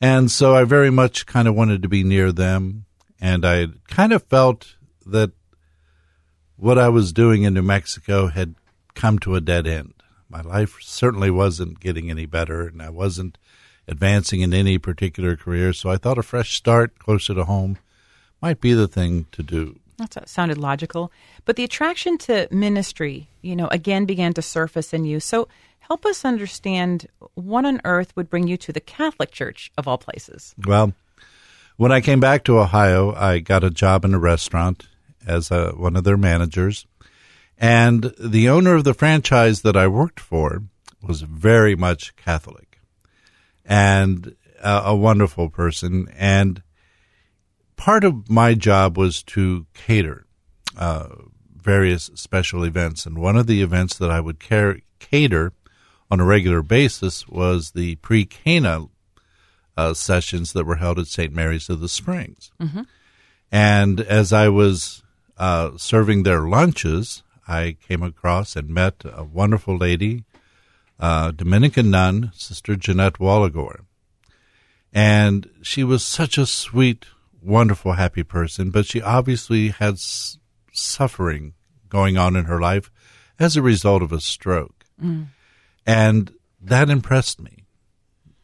And 0.01 0.29
so 0.29 0.53
I 0.55 0.65
very 0.65 0.89
much 0.89 1.25
kind 1.25 1.47
of 1.47 1.55
wanted 1.55 1.81
to 1.83 1.89
be 1.89 2.03
near 2.03 2.31
them. 2.31 2.85
And 3.21 3.45
I 3.45 3.67
kind 3.87 4.11
of 4.11 4.23
felt 4.23 4.75
that 5.05 5.31
what 6.59 6.77
I 6.77 6.89
was 6.89 7.13
doing 7.13 7.43
in 7.43 7.53
New 7.53 7.61
Mexico 7.61 8.27
had 8.27 8.55
come 8.93 9.17
to 9.19 9.35
a 9.35 9.41
dead 9.41 9.65
end. 9.65 9.93
My 10.29 10.41
life 10.41 10.77
certainly 10.81 11.31
wasn't 11.31 11.79
getting 11.79 12.09
any 12.09 12.25
better, 12.25 12.67
and 12.67 12.81
I 12.81 12.89
wasn't 12.89 13.37
advancing 13.87 14.41
in 14.41 14.53
any 14.53 14.77
particular 14.77 15.35
career. 15.35 15.73
So 15.73 15.89
I 15.89 15.97
thought 15.97 16.17
a 16.17 16.23
fresh 16.23 16.55
start 16.55 16.99
closer 16.99 17.33
to 17.33 17.45
home 17.45 17.77
might 18.41 18.61
be 18.61 18.73
the 18.73 18.87
thing 18.87 19.25
to 19.31 19.41
do. 19.41 19.79
That 19.97 20.29
sounded 20.29 20.57
logical. 20.57 21.11
But 21.45 21.55
the 21.55 21.63
attraction 21.63 22.17
to 22.19 22.47
ministry, 22.51 23.29
you 23.41 23.55
know, 23.55 23.67
again 23.67 24.05
began 24.05 24.33
to 24.33 24.41
surface 24.41 24.93
in 24.93 25.05
you. 25.05 25.19
So 25.19 25.47
help 25.79 26.05
us 26.05 26.23
understand 26.23 27.07
what 27.33 27.65
on 27.65 27.81
earth 27.83 28.15
would 28.15 28.29
bring 28.29 28.47
you 28.47 28.57
to 28.57 28.71
the 28.71 28.79
Catholic 28.79 29.31
Church 29.31 29.71
of 29.77 29.87
all 29.87 29.97
places. 29.97 30.55
Well, 30.65 30.93
when 31.77 31.91
I 31.91 32.01
came 32.01 32.19
back 32.19 32.43
to 32.45 32.59
Ohio, 32.59 33.13
I 33.13 33.39
got 33.39 33.63
a 33.63 33.69
job 33.69 34.05
in 34.05 34.13
a 34.13 34.19
restaurant 34.19 34.87
as 35.25 35.51
a, 35.51 35.71
one 35.71 35.95
of 35.95 36.03
their 36.03 36.17
managers. 36.17 36.85
And 37.57 38.13
the 38.19 38.47
owner 38.49 38.75
of 38.75 38.83
the 38.85 38.93
franchise 38.93 39.61
that 39.61 39.75
I 39.75 39.87
worked 39.87 40.19
for 40.19 40.63
was 41.01 41.21
very 41.21 41.75
much 41.75 42.15
Catholic 42.15 42.79
and 43.65 44.35
a, 44.61 44.81
a 44.85 44.95
wonderful 44.95 45.49
person. 45.49 46.07
And 46.17 46.63
part 47.75 48.03
of 48.03 48.29
my 48.29 48.53
job 48.53 48.97
was 48.97 49.23
to 49.23 49.65
cater 49.73 50.25
uh, 50.77 51.09
various 51.55 52.09
special 52.15 52.63
events. 52.63 53.05
And 53.05 53.17
one 53.17 53.37
of 53.37 53.47
the 53.47 53.61
events 53.61 53.97
that 53.97 54.09
I 54.09 54.21
would 54.21 54.39
care, 54.39 54.79
cater 54.99 55.53
on 56.09 56.19
a 56.19 56.25
regular 56.25 56.61
basis 56.61 57.27
was 57.27 57.71
the 57.71 57.95
pre 57.95 58.25
Cana 58.25 58.87
uh, 59.77 59.93
sessions 59.93 60.53
that 60.53 60.65
were 60.65 60.75
held 60.75 60.99
at 60.99 61.07
St. 61.07 61.33
Mary's 61.33 61.69
of 61.69 61.79
the 61.79 61.89
Springs. 61.89 62.51
Mm-hmm. 62.59 62.81
And 63.51 64.01
as 64.01 64.33
I 64.33 64.49
was 64.49 65.03
uh, 65.39 65.71
serving 65.77 66.23
their 66.23 66.41
lunches, 66.41 67.23
I 67.47 67.77
came 67.87 68.03
across 68.03 68.55
and 68.55 68.69
met 68.69 69.03
a 69.05 69.23
wonderful 69.23 69.77
lady, 69.77 70.25
uh, 70.99 71.31
Dominican 71.31 71.89
nun, 71.89 72.31
Sister 72.35 72.75
Jeanette 72.75 73.19
Wallagore. 73.19 73.85
And 74.93 75.49
she 75.61 75.83
was 75.83 76.05
such 76.05 76.37
a 76.37 76.45
sweet, 76.45 77.05
wonderful, 77.41 77.93
happy 77.93 78.23
person, 78.23 78.69
but 78.69 78.85
she 78.85 79.01
obviously 79.01 79.69
had 79.69 79.93
s- 79.93 80.37
suffering 80.73 81.53
going 81.87 82.17
on 82.17 82.35
in 82.35 82.45
her 82.45 82.59
life 82.59 82.91
as 83.39 83.55
a 83.55 83.61
result 83.61 84.03
of 84.03 84.11
a 84.11 84.19
stroke. 84.19 84.85
Mm. 85.01 85.27
And 85.85 86.33
that 86.61 86.89
impressed 86.89 87.39
me 87.39 87.65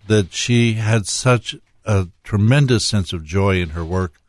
that 0.07 0.33
she 0.33 0.73
had 0.73 1.07
such 1.07 1.55
a 1.83 2.07
tremendous 2.23 2.85
sense 2.85 3.11
of 3.13 3.23
joy 3.23 3.59
in 3.61 3.69
her 3.69 3.83
work, 3.85 4.21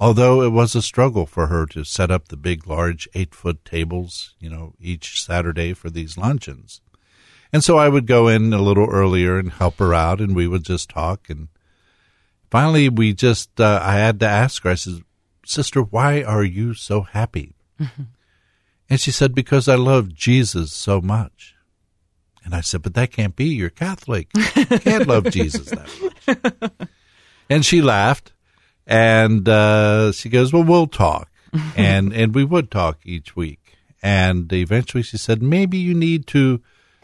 although 0.00 0.42
it 0.42 0.50
was 0.50 0.74
a 0.74 0.82
struggle 0.82 1.26
for 1.26 1.48
her 1.48 1.66
to 1.66 1.84
set 1.84 2.10
up 2.10 2.28
the 2.28 2.36
big, 2.36 2.66
large 2.66 3.08
eight 3.14 3.34
foot 3.34 3.64
tables, 3.64 4.34
you 4.38 4.48
know, 4.48 4.74
each 4.80 5.22
Saturday 5.22 5.74
for 5.74 5.90
these 5.90 6.16
luncheons. 6.16 6.80
And 7.52 7.64
so 7.64 7.78
I 7.78 7.88
would 7.88 8.06
go 8.06 8.28
in 8.28 8.52
a 8.52 8.60
little 8.60 8.88
earlier 8.88 9.38
and 9.38 9.50
help 9.50 9.78
her 9.78 9.94
out, 9.94 10.20
and 10.20 10.36
we 10.36 10.46
would 10.46 10.64
just 10.64 10.90
talk. 10.90 11.30
And 11.30 11.48
finally, 12.50 12.88
we 12.88 13.14
just, 13.14 13.58
uh, 13.60 13.80
I 13.82 13.94
had 13.94 14.20
to 14.20 14.28
ask 14.28 14.62
her, 14.64 14.70
I 14.70 14.74
said, 14.74 15.02
Sister, 15.46 15.80
why 15.80 16.22
are 16.22 16.44
you 16.44 16.74
so 16.74 17.02
happy? 17.02 17.54
Mm-hmm. 17.80 18.02
And 18.90 19.00
she 19.00 19.10
said, 19.10 19.34
Because 19.34 19.66
I 19.66 19.76
love 19.76 20.14
Jesus 20.14 20.72
so 20.72 21.00
much. 21.00 21.54
And 22.44 22.54
I 22.54 22.60
said, 22.60 22.82
But 22.82 22.94
that 22.94 23.12
can't 23.12 23.34
be. 23.34 23.46
You're 23.46 23.70
Catholic. 23.70 24.28
You 24.34 24.66
can't 24.66 25.06
love 25.06 25.30
Jesus 25.30 25.70
that 25.70 26.58
much. 26.68 26.88
And 27.50 27.64
she 27.64 27.80
laughed. 27.80 28.34
And 28.88 29.46
uh, 29.48 30.12
she 30.12 30.30
goes, 30.30 30.52
Well, 30.52 30.64
we'll 30.64 30.86
talk. 30.86 31.30
and 31.76 32.12
and 32.12 32.34
we 32.34 32.44
would 32.44 32.70
talk 32.70 32.98
each 33.04 33.36
week. 33.36 33.76
And 34.02 34.52
eventually 34.52 35.02
she 35.02 35.18
said, 35.18 35.42
Maybe 35.42 35.78
you 35.78 35.94
need 35.94 36.26
to 36.28 36.62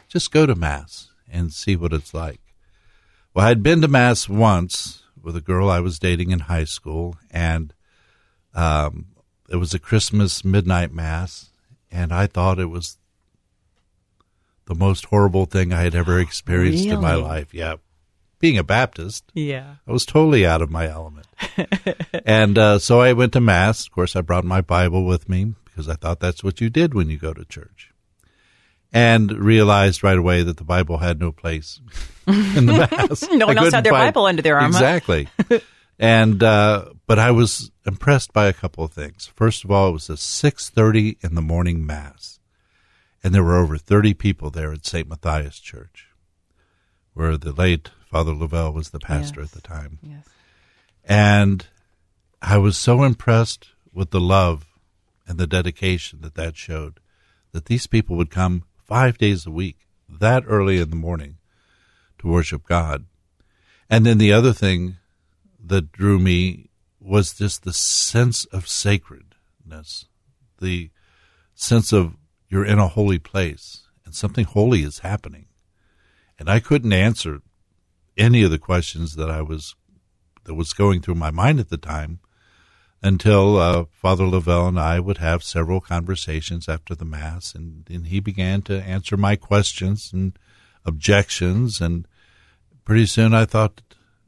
just 0.09 0.33
go 0.33 0.47
to 0.47 0.55
Mass 0.55 1.11
and 1.31 1.53
see 1.53 1.77
what 1.77 1.93
it's 1.93 2.15
like. 2.15 2.41
Well, 3.35 3.47
I'd 3.47 3.63
been 3.63 3.83
to 3.83 3.89
Mass 3.89 4.29
once 4.29 5.03
with 5.23 5.37
a 5.37 5.41
girl 5.41 5.69
I 5.69 5.81
was 5.81 5.99
dating 5.99 6.31
in 6.31 6.41
high 6.41 6.65
school, 6.65 7.17
and 7.31 7.73
um, 8.55 9.07
it 9.49 9.57
was 9.57 9.75
a 9.75 9.79
Christmas 9.79 10.45
midnight 10.45 10.93
Mass, 10.93 11.51
and 11.91 12.13
I 12.13 12.27
thought 12.27 12.59
it 12.59 12.71
was 12.71 12.99
the 14.67 14.75
most 14.75 15.07
horrible 15.07 15.47
thing 15.47 15.73
I 15.73 15.83
had 15.83 15.95
ever 15.95 16.19
experienced 16.19 16.85
really? 16.85 16.95
in 16.95 17.03
my 17.03 17.15
life. 17.15 17.53
Yeah. 17.53 17.77
Being 18.45 18.59
a 18.59 18.65
Baptist, 18.65 19.25
yeah, 19.33 19.77
I 19.87 19.93
was 19.93 20.05
totally 20.05 20.45
out 20.45 20.61
of 20.61 20.71
my 20.71 20.89
element. 20.89 21.27
and 22.27 22.59
uh, 22.59 22.79
so 22.79 23.01
I 23.01 23.13
went 23.13 23.33
to 23.33 23.41
Mass. 23.41 23.87
Of 23.87 23.93
course, 23.93 24.15
I 24.15 24.21
brought 24.21 24.45
my 24.45 24.61
Bible 24.61 25.05
with 25.05 25.29
me 25.29 25.55
because 25.65 25.89
I 25.89 25.95
thought 25.95 26.21
that's 26.21 26.45
what 26.45 26.61
you 26.61 26.69
did 26.69 26.95
when 26.95 27.09
you 27.09 27.17
go 27.17 27.33
to 27.33 27.45
church. 27.45 27.93
And 28.93 29.33
realized 29.33 30.05
right 30.05 30.19
away 30.19 30.43
that 30.43 30.59
the 30.59 30.65
Bible 30.65 30.99
had 30.99 31.19
no 31.19 31.33
place 31.33 31.81
in 32.27 32.67
the 32.67 32.89
Mass. 32.91 33.23
no 33.33 33.47
one 33.47 33.57
else 33.57 33.73
had 33.73 33.85
their 33.85 33.93
find, 33.93 34.13
Bible 34.13 34.27
under 34.27 34.43
their 34.43 34.59
arm. 34.59 34.67
Exactly. 34.67 35.29
and 35.99 36.43
uh, 36.43 36.91
but 37.07 37.19
I 37.19 37.31
was 37.31 37.71
impressed 37.87 38.33
by 38.33 38.47
a 38.47 38.53
couple 38.53 38.85
of 38.85 38.93
things. 38.93 39.27
First 39.35 39.65
of 39.65 39.71
all, 39.71 39.89
it 39.89 39.93
was 39.93 40.11
a 40.11 40.17
six 40.17 40.69
thirty 40.69 41.17
in 41.23 41.35
the 41.35 41.43
morning 41.43 41.87
Mass 41.87 42.39
and 43.25 43.35
there 43.35 43.43
were 43.43 43.57
over 43.57 43.79
30 43.79 44.13
people 44.13 44.51
there 44.51 44.71
at 44.71 44.85
St. 44.85 45.09
Matthias 45.09 45.59
Church, 45.59 46.09
where 47.15 47.39
the 47.39 47.53
late 47.53 47.89
Father 48.15 48.33
Lavelle 48.33 48.73
was 48.73 48.91
the 48.91 49.01
pastor 49.01 49.41
yes. 49.41 49.49
at 49.49 49.61
the 49.61 49.69
time. 49.69 49.99
Yes. 50.01 50.25
And 51.05 51.67
I 52.41 52.59
was 52.59 52.77
so 52.77 53.03
impressed 53.03 53.71
with 53.93 54.13
the 54.13 54.21
love 54.21 54.67
and 55.27 55.37
the 55.37 55.49
dedication 55.49 56.21
that 56.21 56.37
that 56.37 56.57
showed 56.57 57.01
that 57.51 57.65
these 57.65 57.89
people 57.89 58.15
would 58.15 58.31
come 58.31 58.63
five 58.77 59.19
days 59.19 59.47
a 59.47 59.51
week, 59.51 59.79
that 60.09 60.45
early 60.47 60.79
in 60.79 60.91
the 60.91 60.97
morning, 60.97 61.39
to 62.21 62.29
worship 62.29 62.65
God. 62.69 63.07
And 63.91 64.07
then 64.07 64.19
the 64.19 64.33
other 64.33 64.53
thing 64.53 64.95
that 65.59 65.91
drew 65.91 66.21
me 66.21 66.71
was 67.01 67.35
just 67.35 67.65
the 67.65 67.73
sense 67.73 68.45
of 68.45 68.69
sacredness, 68.69 70.05
the 70.61 70.91
sense 71.57 71.93
of 71.93 72.15
you're 72.49 72.65
in 72.65 72.79
a 72.79 72.87
holy 72.87 73.19
place 73.19 73.89
and 74.05 74.15
something 74.15 74.45
holy 74.45 74.85
is 74.85 75.01
happening. 75.01 75.47
And 76.39 76.49
I 76.49 76.61
couldn't 76.61 76.93
answer 76.93 77.43
any 78.17 78.43
of 78.43 78.51
the 78.51 78.59
questions 78.59 79.17
that 79.17 79.31
I 79.31 79.43
was 79.43 79.75
that 80.45 80.55
was 80.55 80.73
going 80.73 81.01
through 81.01 81.15
my 81.15 81.31
mind 81.31 81.59
at 81.59 81.71
the 81.71 81.79
time 81.79 82.21
until 83.03 83.59
uh, 83.59 83.85
Father 83.91 84.27
Lavelle 84.27 84.69
and 84.69 84.81
I 84.81 84.99
would 84.99 85.19
have 85.19 85.43
several 85.43 85.81
conversations 85.81 86.69
after 86.69 86.95
the 86.95 87.05
mass, 87.05 87.55
and, 87.55 87.87
and 87.91 88.07
he 88.07 88.19
began 88.19 88.63
to 88.63 88.83
answer 88.83 89.17
my 89.17 89.37
questions 89.37 90.11
and 90.13 90.39
objections, 90.87 91.81
and 91.81 92.09
pretty 92.85 93.05
soon 93.05 93.35
I 93.35 93.45
thought, 93.45 93.83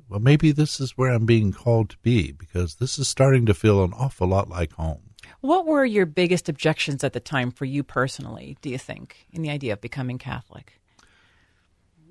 well, 0.09 0.21
maybe 0.21 0.53
this 0.53 0.79
is 0.79 0.93
where 0.93 1.11
I'm 1.11 1.25
being 1.25 1.53
called 1.53 1.91
to 1.91 1.97
be 2.03 2.33
because 2.33 2.77
this 2.77 2.99
is 2.99 3.09
starting 3.09 3.47
to 3.47 3.55
feel 3.55 3.83
an 3.83 3.95
awful 3.95 4.29
lot 4.29 4.51
like 4.51 4.73
home. 4.73 5.15
What 5.41 5.67
were 5.67 5.85
your 5.85 6.07
biggest 6.07 6.49
objections 6.49 7.03
at 7.03 7.13
the 7.13 7.21
time 7.21 7.51
for 7.51 7.65
you 7.65 7.83
personally, 7.83 8.59
do 8.61 8.69
you 8.69 8.79
think, 8.79 9.27
in 9.33 9.43
the 9.43 9.51
idea 9.51 9.73
of 9.73 9.81
becoming 9.81 10.19
Catholic? 10.19 10.81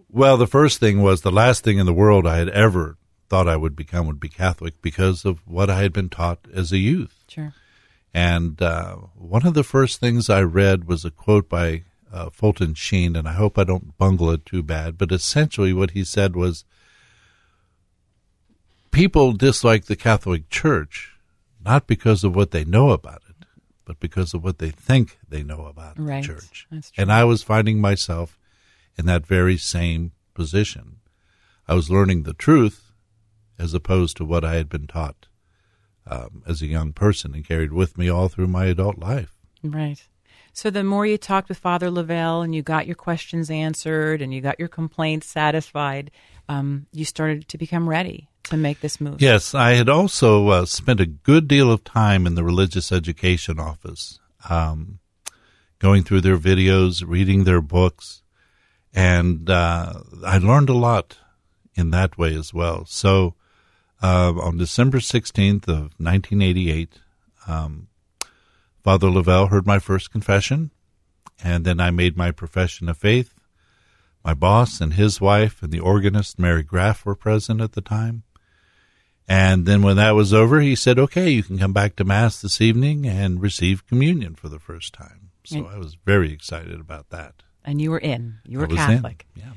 Well, 0.10 0.38
the 0.38 0.48
first 0.48 0.80
thing 0.80 1.02
was 1.02 1.22
the 1.22 1.32
last 1.32 1.64
thing 1.64 1.78
in 1.78 1.86
the 1.86 1.94
world 1.94 2.26
I 2.26 2.38
had 2.38 2.50
ever 2.50 2.98
thought 3.28 3.48
I 3.48 3.58
would 3.58 3.76
become 3.76 4.08
would 4.08 4.20
be 4.20 4.30
Catholic 4.30 4.82
because 4.82 5.26
of 5.26 5.40
what 5.48 5.70
I 5.70 5.82
had 5.82 5.94
been 5.94 6.10
taught 6.10 6.40
as 6.54 6.72
a 6.72 6.78
youth. 6.78 7.24
Sure. 7.28 7.54
And 8.14 8.62
uh, 8.62 8.96
one 9.16 9.46
of 9.46 9.56
the 9.56 9.64
first 9.64 10.00
things 10.00 10.30
I 10.30 10.42
read 10.42 10.88
was 10.88 11.04
a 11.04 11.12
quote 11.12 11.50
by 11.50 11.84
uh, 12.14 12.30
Fulton 12.30 12.74
Sheen, 12.76 13.16
and 13.16 13.28
I 13.28 13.34
hope 13.34 13.58
I 13.58 13.66
don't 13.66 13.98
bungle 13.98 14.32
it 14.32 14.46
too 14.46 14.64
bad, 14.64 14.98
but 14.98 15.12
essentially 15.12 15.74
what 15.74 15.92
he 15.92 16.06
said 16.06 16.36
was 16.36 16.64
people 18.92 19.34
dislike 19.34 19.86
the 19.86 19.98
Catholic 19.98 20.50
Church 20.50 21.16
not 21.66 21.88
because 21.88 22.24
of 22.24 22.36
what 22.36 22.52
they 22.52 22.64
know 22.64 22.92
about 22.92 23.24
it, 23.28 23.48
but 23.84 24.00
because 24.00 24.34
of 24.34 24.44
what 24.44 24.60
they 24.60 24.70
think 24.70 25.18
they 25.28 25.44
know 25.44 25.66
about 25.66 26.00
right. 26.00 26.22
the 26.22 26.28
church. 26.28 26.68
And 26.96 27.12
I 27.12 27.24
was 27.24 27.42
finding 27.42 27.82
myself 27.82 28.38
in 28.98 29.06
that 29.06 29.26
very 29.26 29.58
same 29.58 30.12
position. 30.34 30.98
I 31.68 31.74
was 31.74 31.90
learning 31.90 32.24
the 32.24 32.34
truth 32.34 32.92
as 33.58 33.74
opposed 33.74 34.18
to 34.18 34.26
what 34.26 34.44
I 34.44 34.56
had 34.56 34.70
been 34.70 34.88
taught 34.88 35.28
um, 36.08 36.44
as 36.46 36.62
a 36.62 36.68
young 36.68 36.94
person 36.94 37.34
and 37.34 37.48
carried 37.48 37.74
with 37.74 37.98
me 37.98 38.10
all 38.10 38.28
through 38.28 38.48
my 38.48 38.66
adult 38.66 39.00
life. 39.00 39.34
Right. 39.64 40.06
So 40.54 40.70
the 40.70 40.84
more 40.84 41.06
you 41.06 41.18
talked 41.18 41.50
with 41.50 41.58
Father 41.58 41.92
Lavelle 41.92 42.42
and 42.42 42.56
you 42.56 42.62
got 42.62 42.86
your 42.86 42.96
questions 42.96 43.50
answered 43.50 44.22
and 44.22 44.34
you 44.34 44.40
got 44.42 44.60
your 44.60 44.70
complaints 44.70 45.28
satisfied, 45.28 46.12
um, 46.48 46.86
you 46.94 47.04
started 47.04 47.48
to 47.50 47.58
become 47.58 47.90
ready 47.90 48.30
to 48.44 48.58
make 48.58 48.80
this 48.80 49.02
move. 49.02 49.22
Yes, 49.22 49.54
I 49.54 49.72
had 49.72 49.90
also 49.90 50.48
uh, 50.50 50.66
spent 50.66 51.00
a 51.00 51.06
good 51.06 51.48
deal 51.48 51.72
of 51.72 51.84
time 51.84 52.26
in 52.26 52.36
the 52.36 52.44
religious 52.44 52.92
education 52.92 53.60
office, 53.60 54.20
um, 54.50 55.00
going 55.80 56.04
through 56.04 56.22
their 56.22 56.38
videos, 56.38 57.04
reading 57.06 57.44
their 57.44 57.62
books, 57.62 58.22
and 58.96 59.50
uh, 59.50 59.94
I 60.26 60.38
learned 60.38 60.70
a 60.70 60.74
lot 60.74 61.18
in 61.76 61.92
that 61.92 62.18
way 62.18 62.34
as 62.34 62.54
well. 62.54 62.86
So 62.86 63.36
uh, 64.02 64.34
on 64.42 64.58
December 64.58 65.00
16th 65.00 65.68
of 65.68 65.92
1988, 66.00 67.00
um, 67.46 67.90
Father 68.82 69.10
Lavelle 69.10 69.48
heard 69.48 69.68
my 69.68 69.80
first 69.80 70.12
confession, 70.12 70.72
and 71.44 71.66
then 71.66 71.82
I 71.82 71.92
made 71.92 72.16
my 72.16 72.32
profession 72.32 72.88
of 72.88 72.98
faith. 72.98 73.34
My 74.24 74.34
boss 74.34 74.80
and 74.80 74.94
his 74.94 75.20
wife 75.20 75.62
and 75.62 75.72
the 75.74 75.82
organist, 75.82 76.40
Mary 76.40 76.64
Graff, 76.64 77.06
were 77.06 77.16
present 77.16 77.60
at 77.60 77.74
the 77.74 77.82
time. 77.82 78.24
And 79.28 79.66
then 79.66 79.82
when 79.82 79.98
that 79.98 80.16
was 80.16 80.34
over, 80.34 80.62
he 80.62 80.76
said, 80.76 80.98
okay, 81.00 81.30
you 81.30 81.44
can 81.44 81.58
come 81.58 81.74
back 81.74 81.96
to 81.96 82.04
Mass 82.04 82.42
this 82.42 82.62
evening 82.62 83.06
and 83.08 83.42
receive 83.42 83.88
communion 83.88 84.36
for 84.36 84.50
the 84.50 84.60
first 84.60 84.94
time. 84.94 85.32
So 85.44 85.66
I 85.66 85.78
was 85.78 85.96
very 86.06 86.32
excited 86.32 86.80
about 86.80 87.10
that. 87.10 87.44
And 87.66 87.82
you 87.82 87.92
were 87.92 88.00
in. 88.00 88.36
You 88.46 88.60
were 88.60 88.68
Catholic. 88.68 89.26
In. 89.36 89.42
Yeah. 89.42 89.52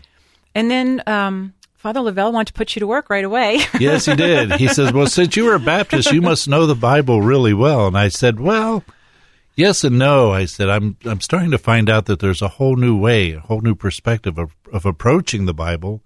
And 0.54 0.70
then 0.70 1.02
um, 1.06 1.54
Father 1.76 2.00
Lavelle 2.00 2.32
wanted 2.32 2.48
to 2.48 2.52
put 2.54 2.74
you 2.74 2.80
to 2.80 2.86
work 2.86 3.10
right 3.10 3.24
away. 3.24 3.60
yes, 3.78 4.06
he 4.06 4.16
did. 4.16 4.52
He 4.52 4.68
says, 4.68 4.92
well, 4.92 5.06
since 5.06 5.36
you 5.36 5.44
were 5.44 5.54
a 5.54 5.60
Baptist, 5.60 6.10
you 6.10 6.22
must 6.22 6.48
know 6.48 6.66
the 6.66 6.74
Bible 6.74 7.22
really 7.22 7.54
well. 7.54 7.86
And 7.86 7.96
I 7.96 8.08
said, 8.08 8.40
well, 8.40 8.82
yes 9.54 9.84
and 9.84 9.98
no. 9.98 10.32
I 10.32 10.46
said, 10.46 10.68
I'm, 10.68 10.96
I'm 11.04 11.20
starting 11.20 11.50
to 11.52 11.58
find 11.58 11.88
out 11.88 12.06
that 12.06 12.20
there's 12.20 12.42
a 12.42 12.48
whole 12.48 12.76
new 12.76 12.98
way, 12.98 13.32
a 13.32 13.40
whole 13.40 13.60
new 13.60 13.74
perspective 13.74 14.38
of, 14.38 14.56
of 14.72 14.86
approaching 14.86 15.44
the 15.44 15.54
Bible 15.54 16.02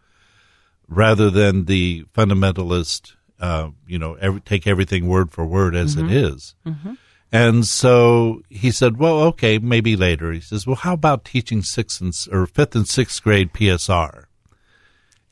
rather 0.88 1.30
than 1.30 1.64
the 1.64 2.04
fundamentalist 2.14 3.14
uh, 3.42 3.71
you 3.88 3.99
know, 3.99 4.14
every, 4.14 4.40
take 4.40 4.66
everything 4.66 5.09
word 5.09 5.32
for 5.32 5.44
word 5.44 5.75
as 5.75 5.97
mm-hmm. 5.97 6.09
it 6.09 6.16
is. 6.16 6.54
Mm-hmm. 6.64 6.92
And 7.32 7.66
so 7.66 8.42
he 8.50 8.70
said, 8.70 8.98
well, 8.98 9.20
okay, 9.20 9.58
maybe 9.58 9.96
later. 9.96 10.32
He 10.32 10.40
says, 10.40 10.66
well, 10.66 10.76
how 10.76 10.92
about 10.92 11.24
teaching 11.24 11.62
sixth 11.62 12.00
and, 12.00 12.14
or 12.30 12.46
fifth 12.46 12.76
and 12.76 12.86
sixth 12.86 13.22
grade 13.22 13.52
PSR? 13.54 14.24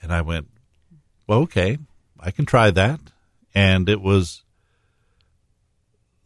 And 0.02 0.12
I 0.12 0.22
went, 0.22 0.48
well, 1.26 1.40
okay, 1.40 1.78
I 2.18 2.30
can 2.30 2.46
try 2.46 2.70
that. 2.70 3.00
And 3.54 3.88
it 3.88 4.00
was 4.00 4.42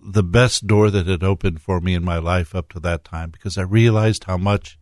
the 0.01 0.23
best 0.23 0.67
door 0.67 0.91
that 0.91 1.07
had 1.07 1.25
opened 1.25 1.61
for 1.61 1.81
me 1.81 1.95
in 1.95 2.05
my 2.05 2.19
life 2.19 2.55
up 2.55 2.69
to 2.71 2.81
that 2.81 3.05
time 3.05 3.31
because 3.31 3.59
I 3.59 3.63
realized 3.63 4.25
how 4.25 4.37
much, 4.37 4.79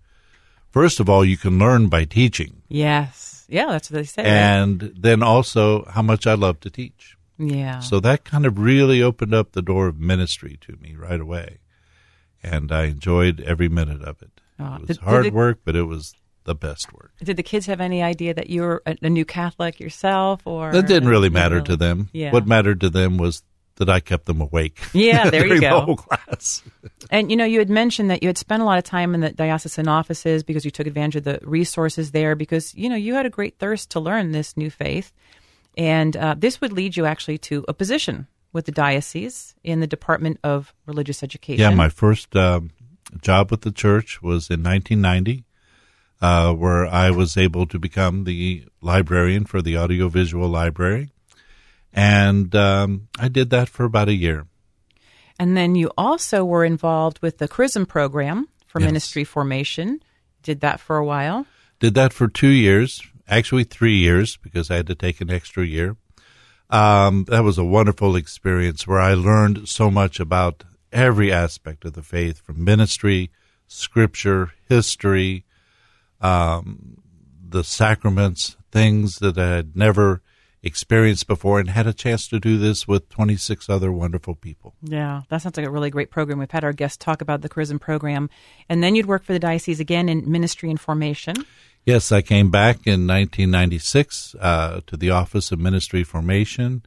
first 0.70 1.00
of 1.00 1.08
all, 1.08 1.24
you 1.24 1.38
can 1.38 1.58
learn 1.58 1.88
by 1.88 2.04
teaching. 2.04 2.62
Yes 2.68 3.32
yeah, 3.52 3.66
that's 3.66 3.90
what 3.90 3.98
they 3.98 4.04
say. 4.04 4.22
And 4.24 4.82
right? 4.82 4.92
then 4.96 5.22
also 5.22 5.84
how 5.84 6.00
much 6.00 6.26
I 6.26 6.34
love 6.34 6.58
to 6.60 6.70
teach. 6.70 7.18
Yeah. 7.38 7.80
So 7.80 8.00
that 8.00 8.24
kind 8.24 8.46
of 8.46 8.58
really 8.58 9.02
opened 9.02 9.34
up 9.34 9.52
the 9.52 9.62
door 9.62 9.88
of 9.88 9.98
ministry 9.98 10.58
to 10.62 10.76
me 10.80 10.94
right 10.96 11.20
away. 11.20 11.58
And 12.42 12.72
I 12.72 12.84
enjoyed 12.84 13.40
every 13.40 13.68
minute 13.68 14.02
of 14.02 14.20
it. 14.22 14.40
Oh, 14.58 14.74
it 14.74 14.80
was 14.80 14.88
did, 14.88 14.96
hard 14.98 15.24
did 15.24 15.34
work, 15.34 15.60
but 15.64 15.76
it 15.76 15.84
was 15.84 16.14
the 16.44 16.54
best 16.54 16.92
work. 16.92 17.12
Did 17.22 17.36
the 17.36 17.42
kids 17.42 17.66
have 17.66 17.80
any 17.80 18.02
idea 18.02 18.34
that 18.34 18.50
you 18.50 18.62
were 18.62 18.82
a, 18.86 18.96
a 19.02 19.10
new 19.10 19.24
Catholic 19.24 19.80
yourself, 19.80 20.46
or 20.46 20.72
that 20.72 20.86
didn't 20.86 21.08
really 21.08 21.28
matter 21.28 21.56
really? 21.56 21.66
to 21.66 21.76
them? 21.76 22.08
Yeah. 22.12 22.32
What 22.32 22.46
mattered 22.46 22.80
to 22.80 22.90
them 22.90 23.16
was 23.16 23.42
that 23.76 23.88
I 23.88 24.00
kept 24.00 24.26
them 24.26 24.40
awake. 24.40 24.80
Yeah, 24.92 25.30
there 25.30 25.46
you 25.54 25.60
go. 25.60 25.80
The 25.80 25.84
whole 25.84 25.96
class. 25.96 26.62
and 27.10 27.30
you 27.30 27.36
know, 27.36 27.44
you 27.44 27.58
had 27.58 27.70
mentioned 27.70 28.10
that 28.10 28.22
you 28.22 28.28
had 28.28 28.38
spent 28.38 28.62
a 28.62 28.66
lot 28.66 28.78
of 28.78 28.84
time 28.84 29.14
in 29.14 29.20
the 29.20 29.30
diocesan 29.30 29.88
offices 29.88 30.42
because 30.42 30.64
you 30.64 30.70
took 30.70 30.86
advantage 30.86 31.16
of 31.16 31.24
the 31.24 31.38
resources 31.42 32.10
there 32.10 32.34
because 32.34 32.74
you 32.74 32.88
know 32.88 32.96
you 32.96 33.14
had 33.14 33.26
a 33.26 33.30
great 33.30 33.58
thirst 33.58 33.90
to 33.90 34.00
learn 34.00 34.32
this 34.32 34.56
new 34.56 34.70
faith, 34.70 35.12
and 35.76 36.16
uh, 36.16 36.34
this 36.36 36.60
would 36.60 36.72
lead 36.72 36.96
you 36.96 37.06
actually 37.06 37.38
to 37.38 37.64
a 37.68 37.74
position 37.74 38.26
with 38.52 38.66
the 38.66 38.72
diocese 38.72 39.54
in 39.64 39.80
the 39.80 39.86
Department 39.86 40.38
of 40.44 40.74
Religious 40.86 41.22
Education. 41.22 41.60
Yeah, 41.60 41.74
my 41.74 41.88
first 41.88 42.36
um, 42.36 42.70
job 43.20 43.50
with 43.50 43.62
the 43.62 43.72
church 43.72 44.22
was 44.22 44.50
in 44.50 44.62
1990. 44.62 45.44
Uh, 46.20 46.52
where 46.52 46.86
I 46.86 47.10
was 47.10 47.36
able 47.36 47.66
to 47.66 47.80
become 47.80 48.22
the 48.22 48.64
librarian 48.80 49.44
for 49.44 49.60
the 49.60 49.76
audiovisual 49.76 50.48
library. 50.48 51.10
And 51.92 52.54
um, 52.54 53.08
I 53.18 53.26
did 53.26 53.50
that 53.50 53.68
for 53.68 53.82
about 53.82 54.08
a 54.08 54.14
year. 54.14 54.46
And 55.36 55.56
then 55.56 55.74
you 55.74 55.90
also 55.98 56.44
were 56.44 56.64
involved 56.64 57.18
with 57.22 57.38
the 57.38 57.48
Chrism 57.48 57.86
program 57.86 58.48
for 58.68 58.80
yes. 58.80 58.86
ministry 58.86 59.24
formation. 59.24 60.00
Did 60.44 60.60
that 60.60 60.78
for 60.78 60.96
a 60.96 61.04
while? 61.04 61.44
Did 61.80 61.94
that 61.94 62.12
for 62.12 62.28
two 62.28 62.46
years, 62.46 63.02
actually 63.28 63.64
three 63.64 63.96
years, 63.96 64.36
because 64.36 64.70
I 64.70 64.76
had 64.76 64.86
to 64.88 64.94
take 64.94 65.20
an 65.20 65.30
extra 65.30 65.64
year. 65.64 65.96
Um, 66.70 67.26
that 67.28 67.44
was 67.44 67.58
a 67.58 67.64
wonderful 67.64 68.16
experience 68.16 68.86
where 68.86 69.00
I 69.00 69.14
learned 69.14 69.68
so 69.68 69.90
much 69.90 70.18
about 70.18 70.64
every 70.90 71.32
aspect 71.32 71.84
of 71.84 71.92
the 71.92 72.02
faith 72.02 72.40
from 72.40 72.64
ministry, 72.64 73.30
scripture, 73.66 74.52
history, 74.68 75.44
um, 76.20 76.96
the 77.46 77.64
sacraments, 77.64 78.56
things 78.70 79.16
that 79.16 79.36
I 79.36 79.56
had 79.56 79.76
never 79.76 80.22
experienced 80.62 81.26
before 81.26 81.58
and 81.58 81.70
had 81.70 81.86
a 81.86 81.92
chance 81.92 82.28
to 82.28 82.38
do 82.38 82.56
this 82.56 82.86
with 82.86 83.08
26 83.08 83.68
other 83.68 83.90
wonderful 83.90 84.34
people. 84.34 84.74
Yeah, 84.82 85.22
that 85.28 85.42
sounds 85.42 85.56
like 85.56 85.66
a 85.66 85.70
really 85.70 85.90
great 85.90 86.10
program. 86.10 86.38
We've 86.38 86.50
had 86.50 86.64
our 86.64 86.72
guests 86.72 86.96
talk 86.96 87.20
about 87.20 87.42
the 87.42 87.48
Chrism 87.48 87.78
program. 87.78 88.30
And 88.68 88.82
then 88.82 88.94
you'd 88.94 89.06
work 89.06 89.24
for 89.24 89.32
the 89.32 89.40
diocese 89.40 89.80
again 89.80 90.08
in 90.08 90.30
ministry 90.30 90.70
and 90.70 90.80
formation. 90.80 91.34
Yes, 91.84 92.12
I 92.12 92.22
came 92.22 92.50
back 92.50 92.86
in 92.86 93.08
1996 93.08 94.36
uh, 94.38 94.80
to 94.86 94.96
the 94.96 95.10
Office 95.10 95.50
of 95.50 95.58
Ministry 95.58 96.04
Formation. 96.04 96.82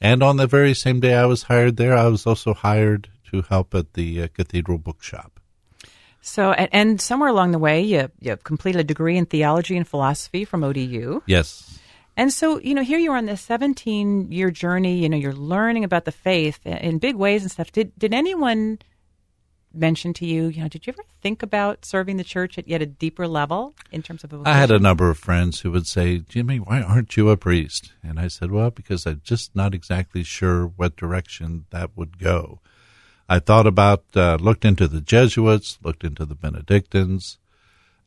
And 0.00 0.22
on 0.24 0.38
the 0.38 0.48
very 0.48 0.74
same 0.74 0.98
day 0.98 1.14
I 1.14 1.26
was 1.26 1.44
hired 1.44 1.76
there, 1.76 1.96
I 1.96 2.08
was 2.08 2.26
also 2.26 2.52
hired 2.52 3.08
to 3.30 3.42
help 3.42 3.74
at 3.74 3.94
the 3.94 4.22
uh, 4.22 4.28
Cathedral 4.34 4.78
Bookshop. 4.78 5.38
So, 6.20 6.52
and, 6.52 6.68
and, 6.72 7.00
somewhere 7.00 7.28
along 7.28 7.52
the 7.52 7.58
way, 7.58 7.82
you, 7.82 8.10
you 8.18 8.36
completed 8.38 8.80
a 8.80 8.84
degree 8.84 9.18
in 9.18 9.26
theology 9.26 9.76
and 9.76 9.86
philosophy 9.86 10.44
from 10.44 10.64
ODU. 10.64 11.22
Yes. 11.26 11.78
And 12.16 12.32
so, 12.32 12.58
you 12.58 12.74
know, 12.74 12.82
here 12.82 12.98
you 12.98 13.12
are 13.12 13.18
on 13.18 13.26
this 13.26 13.42
17 13.42 14.32
year 14.32 14.50
journey, 14.50 14.98
you 14.98 15.08
know, 15.08 15.16
you're 15.16 15.34
learning 15.34 15.84
about 15.84 16.06
the 16.06 16.12
faith 16.12 16.64
in 16.64 16.98
big 16.98 17.14
ways 17.14 17.42
and 17.42 17.50
stuff. 17.50 17.70
Did, 17.72 17.92
did 17.98 18.14
anyone 18.14 18.78
mention 19.74 20.12
to 20.14 20.26
you, 20.26 20.46
you 20.46 20.62
know, 20.62 20.68
did 20.68 20.86
you 20.86 20.92
ever 20.92 21.02
think 21.20 21.42
about 21.42 21.84
serving 21.84 22.16
the 22.16 22.24
church 22.24 22.58
at 22.58 22.68
yet 22.68 22.82
a 22.82 22.86
deeper 22.86 23.26
level 23.26 23.74
in 23.90 24.02
terms 24.02 24.24
of 24.24 24.34
I 24.46 24.54
had 24.54 24.70
a 24.70 24.78
number 24.78 25.10
of 25.10 25.18
friends 25.18 25.60
who 25.60 25.70
would 25.72 25.86
say, 25.86 26.18
Jimmy, 26.18 26.58
why 26.58 26.82
aren't 26.82 27.16
you 27.16 27.30
a 27.30 27.36
priest? 27.36 27.92
And 28.02 28.18
I 28.18 28.28
said, 28.28 28.50
well, 28.50 28.70
because 28.70 29.06
I'm 29.06 29.20
just 29.24 29.54
not 29.54 29.74
exactly 29.74 30.22
sure 30.22 30.66
what 30.66 30.96
direction 30.96 31.66
that 31.70 31.90
would 31.96 32.18
go. 32.18 32.60
I 33.28 33.38
thought 33.38 33.66
about, 33.66 34.04
uh, 34.14 34.36
looked 34.40 34.64
into 34.64 34.86
the 34.86 35.00
Jesuits, 35.00 35.78
looked 35.82 36.04
into 36.04 36.24
the 36.24 36.34
Benedictines, 36.34 37.38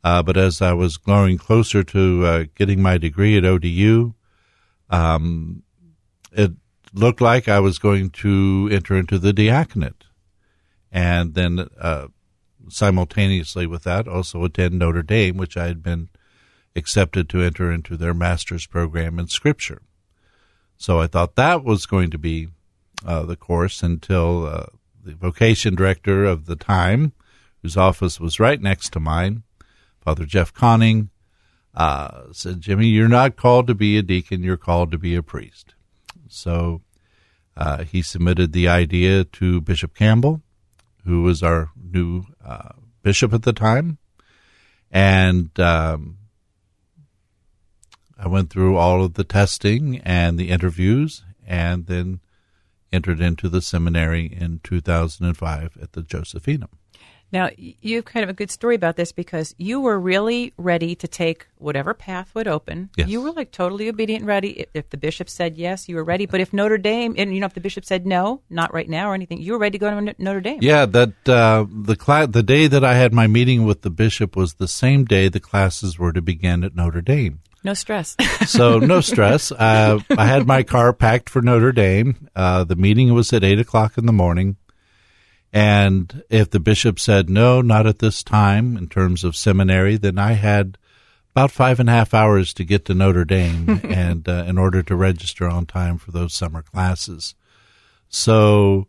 uh, 0.04 0.22
but 0.22 0.36
as 0.36 0.62
I 0.62 0.72
was 0.72 0.96
growing 0.96 1.38
closer 1.38 1.82
to 1.82 2.26
uh, 2.26 2.44
getting 2.54 2.80
my 2.80 2.98
degree 2.98 3.36
at 3.36 3.44
ODU, 3.44 4.14
um, 4.90 5.62
it 6.32 6.52
looked 6.92 7.20
like 7.20 7.48
I 7.48 7.60
was 7.60 7.78
going 7.78 8.10
to 8.10 8.68
enter 8.70 8.96
into 8.96 9.18
the 9.18 9.32
diaconate. 9.32 10.04
And 10.98 11.34
then 11.34 11.68
uh, 11.80 12.08
simultaneously 12.68 13.68
with 13.68 13.84
that, 13.84 14.08
also 14.08 14.42
attend 14.42 14.76
Notre 14.76 15.04
Dame, 15.04 15.36
which 15.36 15.56
I 15.56 15.68
had 15.68 15.80
been 15.80 16.08
accepted 16.74 17.28
to 17.28 17.40
enter 17.40 17.70
into 17.70 17.96
their 17.96 18.12
master's 18.12 18.66
program 18.66 19.16
in 19.20 19.28
Scripture. 19.28 19.82
So 20.76 20.98
I 20.98 21.06
thought 21.06 21.36
that 21.36 21.62
was 21.62 21.86
going 21.86 22.10
to 22.10 22.18
be 22.18 22.48
uh, 23.06 23.22
the 23.22 23.36
course 23.36 23.84
until 23.84 24.46
uh, 24.46 24.66
the 25.04 25.14
vocation 25.14 25.76
director 25.76 26.24
of 26.24 26.46
the 26.46 26.56
time, 26.56 27.12
whose 27.62 27.76
office 27.76 28.18
was 28.18 28.40
right 28.40 28.60
next 28.60 28.92
to 28.94 28.98
mine, 28.98 29.44
Father 30.00 30.24
Jeff 30.24 30.52
Conning, 30.52 31.10
uh, 31.74 32.24
said, 32.32 32.60
Jimmy, 32.60 32.88
you're 32.88 33.06
not 33.06 33.36
called 33.36 33.68
to 33.68 33.74
be 33.74 33.98
a 33.98 34.02
deacon, 34.02 34.42
you're 34.42 34.56
called 34.56 34.90
to 34.90 34.98
be 34.98 35.14
a 35.14 35.22
priest. 35.22 35.76
So 36.28 36.82
uh, 37.56 37.84
he 37.84 38.02
submitted 38.02 38.52
the 38.52 38.66
idea 38.66 39.22
to 39.22 39.60
Bishop 39.60 39.94
Campbell, 39.94 40.42
who 41.08 41.22
was 41.22 41.42
our 41.42 41.70
new 41.74 42.22
uh, 42.44 42.68
bishop 43.02 43.32
at 43.32 43.42
the 43.42 43.52
time. 43.54 43.96
And 44.90 45.58
um, 45.58 46.18
I 48.18 48.28
went 48.28 48.50
through 48.50 48.76
all 48.76 49.02
of 49.02 49.14
the 49.14 49.24
testing 49.24 50.00
and 50.00 50.38
the 50.38 50.50
interviews 50.50 51.24
and 51.46 51.86
then 51.86 52.20
entered 52.92 53.20
into 53.20 53.48
the 53.48 53.62
seminary 53.62 54.26
in 54.26 54.60
2005 54.62 55.78
at 55.80 55.92
the 55.92 56.02
Josephinum. 56.02 56.68
Now, 57.30 57.50
you 57.56 57.96
have 57.96 58.06
kind 58.06 58.24
of 58.24 58.30
a 58.30 58.34
good 58.34 58.50
story 58.50 58.74
about 58.74 58.96
this 58.96 59.12
because 59.12 59.54
you 59.58 59.80
were 59.80 59.98
really 59.98 60.54
ready 60.56 60.94
to 60.96 61.06
take 61.06 61.46
whatever 61.56 61.92
path 61.92 62.34
would 62.34 62.48
open. 62.48 62.90
Yes. 62.96 63.08
You 63.08 63.20
were 63.20 63.32
like 63.32 63.50
totally 63.50 63.88
obedient 63.88 64.22
and 64.22 64.28
ready. 64.28 64.60
If, 64.60 64.68
if 64.72 64.90
the 64.90 64.96
bishop 64.96 65.28
said 65.28 65.58
yes, 65.58 65.88
you 65.88 65.96
were 65.96 66.04
ready. 66.04 66.24
But 66.24 66.40
if 66.40 66.52
Notre 66.52 66.78
Dame, 66.78 67.14
and 67.18 67.34
you 67.34 67.40
know, 67.40 67.46
if 67.46 67.54
the 67.54 67.60
bishop 67.60 67.84
said 67.84 68.06
no, 68.06 68.40
not 68.48 68.72
right 68.72 68.88
now 68.88 69.10
or 69.10 69.14
anything, 69.14 69.40
you 69.42 69.52
were 69.52 69.58
ready 69.58 69.78
to 69.78 69.84
go 69.84 69.90
to 69.90 70.14
Notre 70.18 70.40
Dame. 70.40 70.58
Yeah, 70.62 70.86
that 70.86 71.28
uh, 71.28 71.66
the 71.70 71.96
cla- 71.96 72.28
the 72.28 72.42
day 72.42 72.66
that 72.66 72.84
I 72.84 72.94
had 72.94 73.12
my 73.12 73.26
meeting 73.26 73.64
with 73.64 73.82
the 73.82 73.90
bishop 73.90 74.34
was 74.34 74.54
the 74.54 74.68
same 74.68 75.04
day 75.04 75.28
the 75.28 75.40
classes 75.40 75.98
were 75.98 76.12
to 76.12 76.22
begin 76.22 76.64
at 76.64 76.74
Notre 76.74 77.02
Dame. 77.02 77.40
No 77.64 77.74
stress. 77.74 78.16
so 78.46 78.78
no 78.78 79.00
stress. 79.00 79.52
Uh, 79.52 79.98
I 80.10 80.26
had 80.26 80.46
my 80.46 80.62
car 80.62 80.92
packed 80.92 81.28
for 81.28 81.42
Notre 81.42 81.72
Dame. 81.72 82.28
Uh, 82.34 82.64
the 82.64 82.76
meeting 82.76 83.12
was 83.12 83.32
at 83.32 83.44
eight 83.44 83.58
o'clock 83.58 83.98
in 83.98 84.06
the 84.06 84.12
morning. 84.12 84.56
And 85.52 86.22
if 86.28 86.50
the 86.50 86.60
bishop 86.60 87.00
said 87.00 87.30
no, 87.30 87.62
not 87.62 87.86
at 87.86 88.00
this 88.00 88.22
time 88.22 88.76
in 88.76 88.88
terms 88.88 89.24
of 89.24 89.36
seminary, 89.36 89.96
then 89.96 90.18
I 90.18 90.32
had 90.32 90.76
about 91.32 91.50
five 91.50 91.80
and 91.80 91.88
a 91.88 91.92
half 91.92 92.12
hours 92.12 92.52
to 92.54 92.64
get 92.64 92.84
to 92.86 92.94
Notre 92.94 93.24
Dame 93.24 93.80
and 93.84 94.28
uh, 94.28 94.44
in 94.46 94.58
order 94.58 94.82
to 94.82 94.96
register 94.96 95.48
on 95.48 95.66
time 95.66 95.96
for 95.96 96.10
those 96.10 96.34
summer 96.34 96.62
classes. 96.62 97.34
So 98.08 98.88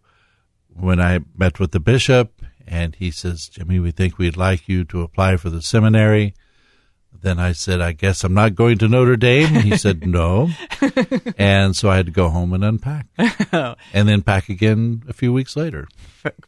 when 0.68 1.00
I 1.00 1.20
met 1.38 1.60
with 1.60 1.72
the 1.72 1.80
bishop 1.80 2.42
and 2.68 2.96
he 2.96 3.12
says, 3.12 3.48
Jimmy, 3.50 3.80
we 3.80 3.92
think 3.92 4.18
we'd 4.18 4.38
like 4.38 4.68
you 4.68 4.84
to 4.86 5.02
apply 5.02 5.38
for 5.38 5.50
the 5.50 5.62
seminary. 5.62 6.34
Then 7.22 7.38
I 7.40 7.52
said, 7.52 7.82
I 7.82 7.92
guess 7.92 8.24
I'm 8.24 8.34
not 8.34 8.56
going 8.56 8.78
to 8.78 8.88
Notre 8.88 9.18
Dame. 9.18 9.50
He 9.62 9.76
said, 9.78 10.08
no. 10.08 10.50
and 11.38 11.76
so 11.76 11.90
I 11.90 11.98
had 11.98 12.06
to 12.06 12.12
go 12.12 12.30
home 12.30 12.54
and 12.54 12.64
unpack 12.64 13.08
and 13.18 13.76
then 14.08 14.22
pack 14.22 14.48
again 14.50 15.04
a 15.08 15.14
few 15.14 15.34
weeks 15.34 15.56
later. 15.56 15.88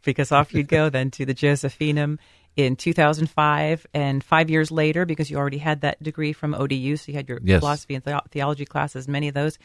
because 0.03 0.31
off 0.31 0.53
you'd 0.53 0.67
go 0.69 0.89
then 0.89 1.11
to 1.11 1.25
the 1.25 1.33
Josephinum 1.33 2.19
in 2.55 2.75
2005 2.75 3.87
and 3.93 4.23
five 4.23 4.49
years 4.49 4.71
later 4.71 5.05
because 5.05 5.29
you 5.29 5.37
already 5.37 5.57
had 5.57 5.81
that 5.81 6.01
degree 6.01 6.33
from 6.33 6.53
ODU. 6.53 6.95
So 6.97 7.11
you 7.11 7.15
had 7.17 7.27
your 7.29 7.39
Yes. 7.43 7.59
philosophy 7.59 7.95
and 7.95 8.03
the- 8.03 8.21
theology 8.31 8.65
classes, 8.65 9.07
many 9.07 9.27
of 9.27 9.33
those. 9.33 9.57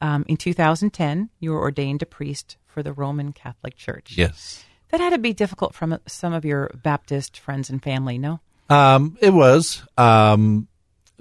Um, 0.00 0.24
in 0.28 0.36
2010, 0.36 1.30
you 1.40 1.50
were 1.52 1.60
ordained 1.60 2.02
a 2.02 2.06
priest 2.06 2.56
for 2.66 2.82
the 2.82 2.92
Roman 2.92 3.32
Catholic 3.32 3.76
Church. 3.76 4.14
Yes. 4.16 4.64
That 4.90 5.00
had 5.00 5.10
to 5.10 5.18
be 5.18 5.32
difficult 5.32 5.74
from 5.74 5.98
some 6.06 6.32
of 6.32 6.44
your 6.44 6.70
Baptist 6.82 7.38
friends 7.38 7.70
and 7.70 7.82
family, 7.82 8.18
no? 8.18 8.40
Um, 8.74 9.16
it 9.20 9.32
was 9.32 9.84
um, 9.96 10.66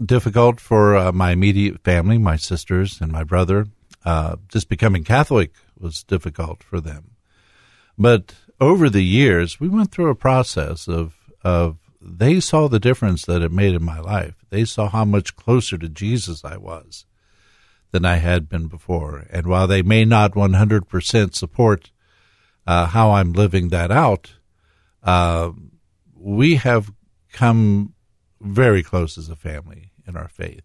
difficult 0.04 0.60
for 0.60 0.96
uh, 0.96 1.12
my 1.12 1.32
immediate 1.32 1.84
family, 1.84 2.18
my 2.18 2.36
sisters 2.36 3.00
and 3.00 3.12
my 3.12 3.24
brother. 3.24 3.68
Uh, 4.04 4.38
just 4.48 4.70
becoming 4.70 5.04
Catholic 5.04 5.52
was 5.78 6.04
difficult 6.04 6.64
for 6.64 6.82
them. 6.82 7.12
But 7.96 8.34
over 8.60 8.90
the 8.90 9.04
years, 9.04 9.60
we 9.60 9.70
went 9.70 9.92
through 9.92 10.10
a 10.10 10.16
process 10.16 10.88
of 10.88 11.14
of 11.44 11.78
they 12.02 12.40
saw 12.40 12.68
the 12.68 12.80
difference 12.80 13.24
that 13.26 13.44
it 13.44 13.52
made 13.52 13.76
in 13.76 13.84
my 13.84 14.00
life. 14.00 14.34
They 14.50 14.66
saw 14.66 14.90
how 14.90 15.06
much 15.06 15.36
closer 15.36 15.78
to 15.78 15.88
Jesus 15.88 16.44
I 16.44 16.58
was 16.58 17.06
than 17.92 18.04
I 18.04 18.16
had 18.16 18.50
been 18.50 18.68
before. 18.68 19.28
And 19.30 19.46
while 19.46 19.68
they 19.68 19.84
may 19.84 20.06
not 20.06 20.34
100% 20.34 21.36
support 21.36 21.92
uh, 22.66 22.88
how 22.88 23.12
I'm 23.12 23.32
living 23.32 23.70
that 23.70 23.92
out, 23.92 24.34
uh, 25.04 25.52
we 26.18 26.56
have 26.56 26.92
come 27.34 27.94
very 28.40 28.84
close 28.84 29.18
as 29.18 29.28
a 29.30 29.36
family 29.36 29.92
in 30.08 30.16
our 30.16 30.30
faith. 30.30 30.64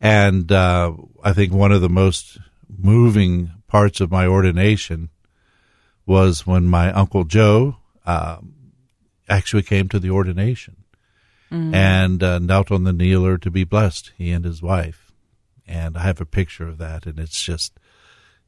And 0.00 0.50
uh, 0.50 0.92
I 1.22 1.34
think 1.34 1.52
one 1.52 1.72
of 1.72 1.82
the 1.82 1.90
most 1.90 2.38
moving 2.68 3.50
parts 3.68 4.00
of 4.00 4.10
my 4.10 4.26
ordination 4.26 5.10
was 6.06 6.46
when 6.46 6.66
my 6.66 6.90
Uncle 6.92 7.24
Joe 7.24 7.76
um, 8.06 8.54
actually 9.28 9.62
came 9.62 9.88
to 9.90 9.98
the 9.98 10.10
ordination 10.10 10.76
and 11.74 12.22
uh, 12.22 12.38
knelt 12.38 12.70
on 12.70 12.84
the 12.84 12.92
kneeler 12.92 13.36
to 13.38 13.50
be 13.50 13.64
blessed, 13.64 14.12
he 14.16 14.30
and 14.30 14.44
his 14.44 14.62
wife. 14.62 15.12
And 15.66 15.96
I 15.96 16.02
have 16.02 16.20
a 16.20 16.26
picture 16.26 16.68
of 16.68 16.78
that, 16.78 17.06
and 17.06 17.18
it's 17.18 17.42
just, 17.42 17.78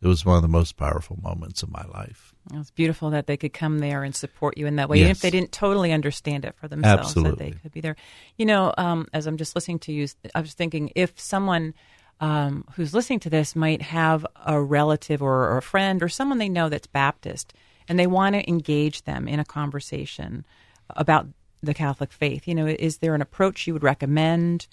it 0.01 0.07
was 0.07 0.25
one 0.25 0.37
of 0.37 0.43
the 0.43 0.49
most 0.49 0.77
powerful 0.77 1.19
moments 1.21 1.63
of 1.63 1.71
my 1.71 1.85
life. 1.93 2.32
It 2.51 2.59
was 2.59 2.71
beautiful 2.71 3.11
that 3.11 3.27
they 3.27 3.37
could 3.37 3.53
come 3.53 3.79
there 3.79 4.03
and 4.03 4.15
support 4.15 4.59
you 4.59 4.67
in 4.67 4.77
that 4.77 4.89
way, 4.89 4.99
even 4.99 5.11
if 5.11 5.21
they 5.21 5.31
didn't 5.31 5.53
totally 5.53 5.93
understand 5.93 6.45
it 6.45 6.57
for 6.57 6.67
themselves. 6.67 7.15
That 7.15 7.39
they 7.39 7.51
could 7.53 7.73
be 7.73 7.81
there. 7.81 7.97
You 8.37 8.47
know, 8.47 8.75
um, 8.77 9.07
as 9.13 9.27
I'm 9.27 9.37
just 9.37 9.55
listening 9.55 9.79
to 9.81 9.93
you, 9.93 10.09
I 10.35 10.41
was 10.41 10.53
thinking 10.53 10.91
if 10.97 11.19
someone 11.21 11.75
um, 12.21 12.65
who's 12.75 12.95
listening 12.95 13.21
to 13.21 13.31
this 13.31 13.55
might 13.55 13.83
have 13.83 14.27
a 14.45 14.61
relative 14.61 15.23
or, 15.23 15.51
or 15.51 15.59
a 15.59 15.63
friend 15.63 16.03
or 16.03 16.09
someone 16.09 16.39
they 16.39 16.49
know 16.49 16.69
that's 16.69 16.87
Baptist, 16.87 17.53
and 17.89 17.99
they 17.99 18.07
want 18.07 18.35
to 18.35 18.49
engage 18.49 19.03
them 19.05 19.29
in 19.29 19.39
a 19.39 19.45
conversation 19.45 20.45
about 20.91 21.27
the 21.63 21.75
Catholic 21.75 22.13
faith. 22.13 22.49
You 22.49 22.55
know, 22.55 22.67
is 22.67 22.99
there 22.99 23.15
an 23.15 23.23
approach 23.23 23.67
you 23.67 23.73
would 23.73 23.83
recommend, 23.83 24.67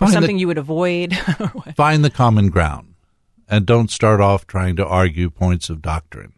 or 0.00 0.06
Find 0.06 0.10
the- 0.10 0.14
something 0.14 0.38
you 0.38 0.46
would 0.46 0.58
avoid? 0.58 1.16
find 1.76 2.04
the 2.04 2.10
common 2.10 2.50
ground 2.50 2.94
and 3.48 3.64
don't 3.64 3.90
start 3.90 4.20
off 4.20 4.46
trying 4.46 4.76
to 4.76 4.86
argue 4.86 5.30
points 5.30 5.70
of 5.70 5.80
doctrine. 5.82 6.34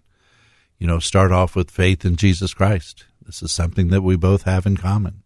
You 0.81 0.87
know, 0.87 0.99
start 0.99 1.31
off 1.31 1.55
with 1.55 1.71
faith 1.71 2.07
in 2.07 2.17
Jesus 2.17 2.55
Christ. 2.55 3.05
This 3.25 3.43
is 3.43 3.53
something 3.53 3.89
that 3.89 4.01
we 4.03 4.17
both 4.17 4.43
have 4.43 4.65
in 4.65 4.79
common. 4.79 5.23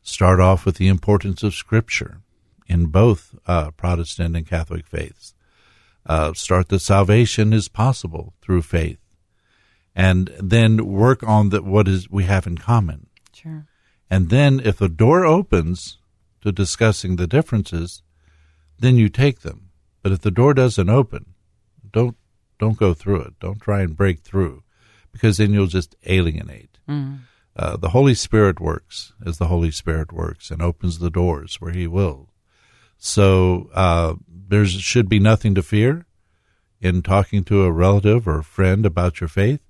Start 0.00 0.38
off 0.38 0.64
with 0.64 0.76
the 0.76 0.86
importance 0.86 1.42
of 1.42 1.54
Scripture 1.54 2.20
in 2.68 2.86
both 2.86 3.34
uh, 3.46 3.72
Protestant 3.72 4.36
and 4.36 4.46
Catholic 4.46 4.86
faiths. 4.86 5.34
Uh, 6.06 6.32
start 6.34 6.68
that 6.68 6.78
salvation 6.78 7.52
is 7.52 7.68
possible 7.68 8.32
through 8.40 8.62
faith, 8.62 9.00
and 9.92 10.32
then 10.40 10.86
work 10.86 11.20
on 11.24 11.48
the, 11.48 11.62
what 11.62 11.88
is 11.88 12.08
we 12.08 12.22
have 12.22 12.46
in 12.46 12.56
common. 12.56 13.08
sure. 13.32 13.66
And 14.08 14.30
then 14.30 14.60
if 14.60 14.78
the 14.78 14.88
door 14.88 15.26
opens 15.26 15.98
to 16.42 16.52
discussing 16.52 17.16
the 17.16 17.26
differences, 17.26 18.04
then 18.78 18.96
you 18.96 19.08
take 19.08 19.40
them. 19.40 19.70
But 20.00 20.12
if 20.12 20.20
the 20.20 20.30
door 20.30 20.54
doesn't 20.54 20.88
open, 20.88 21.34
don't 21.92 22.16
don't 22.60 22.78
go 22.78 22.94
through 22.94 23.22
it. 23.22 23.34
Don't 23.40 23.60
try 23.60 23.82
and 23.82 23.96
break 23.96 24.20
through, 24.20 24.62
because 25.16 25.38
then 25.38 25.52
you'll 25.54 25.66
just 25.66 25.96
alienate. 26.06 26.78
Uh, 27.58 27.76
the 27.78 27.88
Holy 27.88 28.14
Spirit 28.14 28.60
works 28.60 29.12
as 29.24 29.38
the 29.38 29.46
Holy 29.46 29.70
Spirit 29.70 30.12
works 30.12 30.50
and 30.50 30.60
opens 30.60 30.98
the 30.98 31.10
doors 31.10 31.56
where 31.60 31.72
He 31.72 31.86
will. 31.86 32.28
So 32.98 33.70
uh, 33.74 34.14
there 34.28 34.66
should 34.66 35.08
be 35.08 35.18
nothing 35.18 35.54
to 35.54 35.62
fear 35.62 36.06
in 36.80 37.00
talking 37.02 37.44
to 37.44 37.62
a 37.64 37.72
relative 37.72 38.28
or 38.28 38.38
a 38.40 38.44
friend 38.44 38.84
about 38.84 39.20
your 39.20 39.28
faith, 39.28 39.60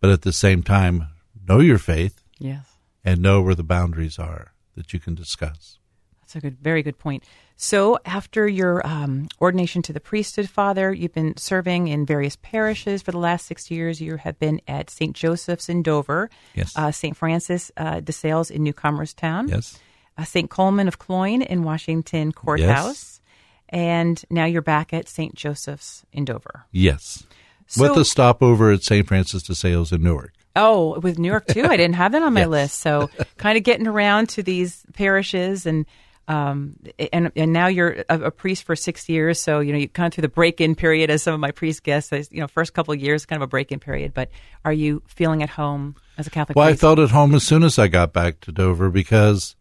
but 0.00 0.10
at 0.10 0.22
the 0.22 0.32
same 0.32 0.62
time, 0.62 1.08
know 1.48 1.58
your 1.60 1.78
faith 1.78 2.22
Yes. 2.38 2.64
and 3.04 3.20
know 3.20 3.42
where 3.42 3.56
the 3.56 3.64
boundaries 3.64 4.18
are 4.18 4.52
that 4.76 4.92
you 4.92 5.00
can 5.00 5.14
discuss. 5.16 5.78
That's 6.20 6.36
a 6.36 6.40
good, 6.40 6.58
very 6.60 6.82
good 6.84 6.98
point. 6.98 7.24
So, 7.60 7.98
after 8.04 8.46
your 8.46 8.86
um, 8.86 9.26
ordination 9.40 9.82
to 9.82 9.92
the 9.92 9.98
priesthood, 9.98 10.48
Father, 10.48 10.92
you've 10.92 11.12
been 11.12 11.36
serving 11.36 11.88
in 11.88 12.06
various 12.06 12.36
parishes 12.36 13.02
for 13.02 13.10
the 13.10 13.18
last 13.18 13.46
six 13.46 13.68
years. 13.68 14.00
You 14.00 14.16
have 14.16 14.38
been 14.38 14.60
at 14.68 14.90
St. 14.90 15.12
Joseph's 15.14 15.68
in 15.68 15.82
Dover, 15.82 16.30
Yes. 16.54 16.72
uh, 16.76 16.92
St. 16.92 17.16
Francis 17.16 17.72
uh, 17.76 17.98
de 17.98 18.12
Sales 18.12 18.52
in 18.52 18.62
Newcomerstown, 18.62 19.48
Yes. 19.48 19.76
uh, 20.16 20.22
St. 20.22 20.48
Colman 20.48 20.86
of 20.86 21.00
Cloyne 21.00 21.42
in 21.42 21.64
Washington 21.64 22.30
Court 22.30 22.60
House, 22.60 23.20
and 23.68 24.24
now 24.30 24.44
you're 24.44 24.62
back 24.62 24.92
at 24.94 25.08
St. 25.08 25.34
Joseph's 25.34 26.04
in 26.12 26.24
Dover. 26.24 26.64
Yes. 26.70 27.26
So- 27.66 27.82
With 27.88 27.98
a 27.98 28.04
stopover 28.04 28.70
at 28.70 28.84
St. 28.84 29.04
Francis 29.04 29.42
de 29.42 29.56
Sales 29.56 29.90
in 29.90 30.04
Newark. 30.04 30.32
Oh, 30.54 31.00
with 31.00 31.18
New 31.18 31.28
York 31.28 31.48
too. 31.48 31.64
I 31.64 31.76
didn't 31.76 31.96
have 31.96 32.12
that 32.12 32.22
on 32.22 32.34
my 32.34 32.40
Yes. 32.42 32.48
list. 32.48 32.80
So, 32.80 33.10
kind 33.36 33.58
of 33.58 33.64
getting 33.64 33.88
around 33.88 34.28
to 34.30 34.44
these 34.44 34.84
parishes 34.92 35.66
and. 35.66 35.86
Um, 36.28 36.76
and 37.10 37.32
and 37.34 37.52
now 37.54 37.68
you're 37.68 38.04
a, 38.10 38.20
a 38.24 38.30
priest 38.30 38.64
for 38.64 38.76
six 38.76 39.08
years, 39.08 39.40
so 39.40 39.60
you 39.60 39.72
know 39.72 39.78
you 39.78 39.88
kind 39.88 40.08
of 40.08 40.14
through 40.14 40.22
the 40.22 40.28
break-in 40.28 40.74
period, 40.74 41.08
as 41.08 41.22
some 41.22 41.32
of 41.32 41.40
my 41.40 41.52
priest 41.52 41.82
guests. 41.82 42.12
You 42.30 42.40
know, 42.40 42.46
first 42.46 42.74
couple 42.74 42.92
of 42.92 43.00
years, 43.00 43.24
kind 43.24 43.42
of 43.42 43.46
a 43.46 43.50
break-in 43.50 43.80
period. 43.80 44.12
But 44.12 44.30
are 44.62 44.72
you 44.72 45.02
feeling 45.06 45.42
at 45.42 45.48
home 45.48 45.96
as 46.18 46.26
a 46.26 46.30
Catholic 46.30 46.54
Well, 46.54 46.68
I 46.68 46.74
felt 46.74 46.98
at 46.98 47.10
home 47.10 47.34
as 47.34 47.44
soon 47.44 47.62
as 47.62 47.78
I 47.78 47.88
got 47.88 48.12
back 48.12 48.40
to 48.40 48.52
Dover 48.52 48.90
because 48.90 49.56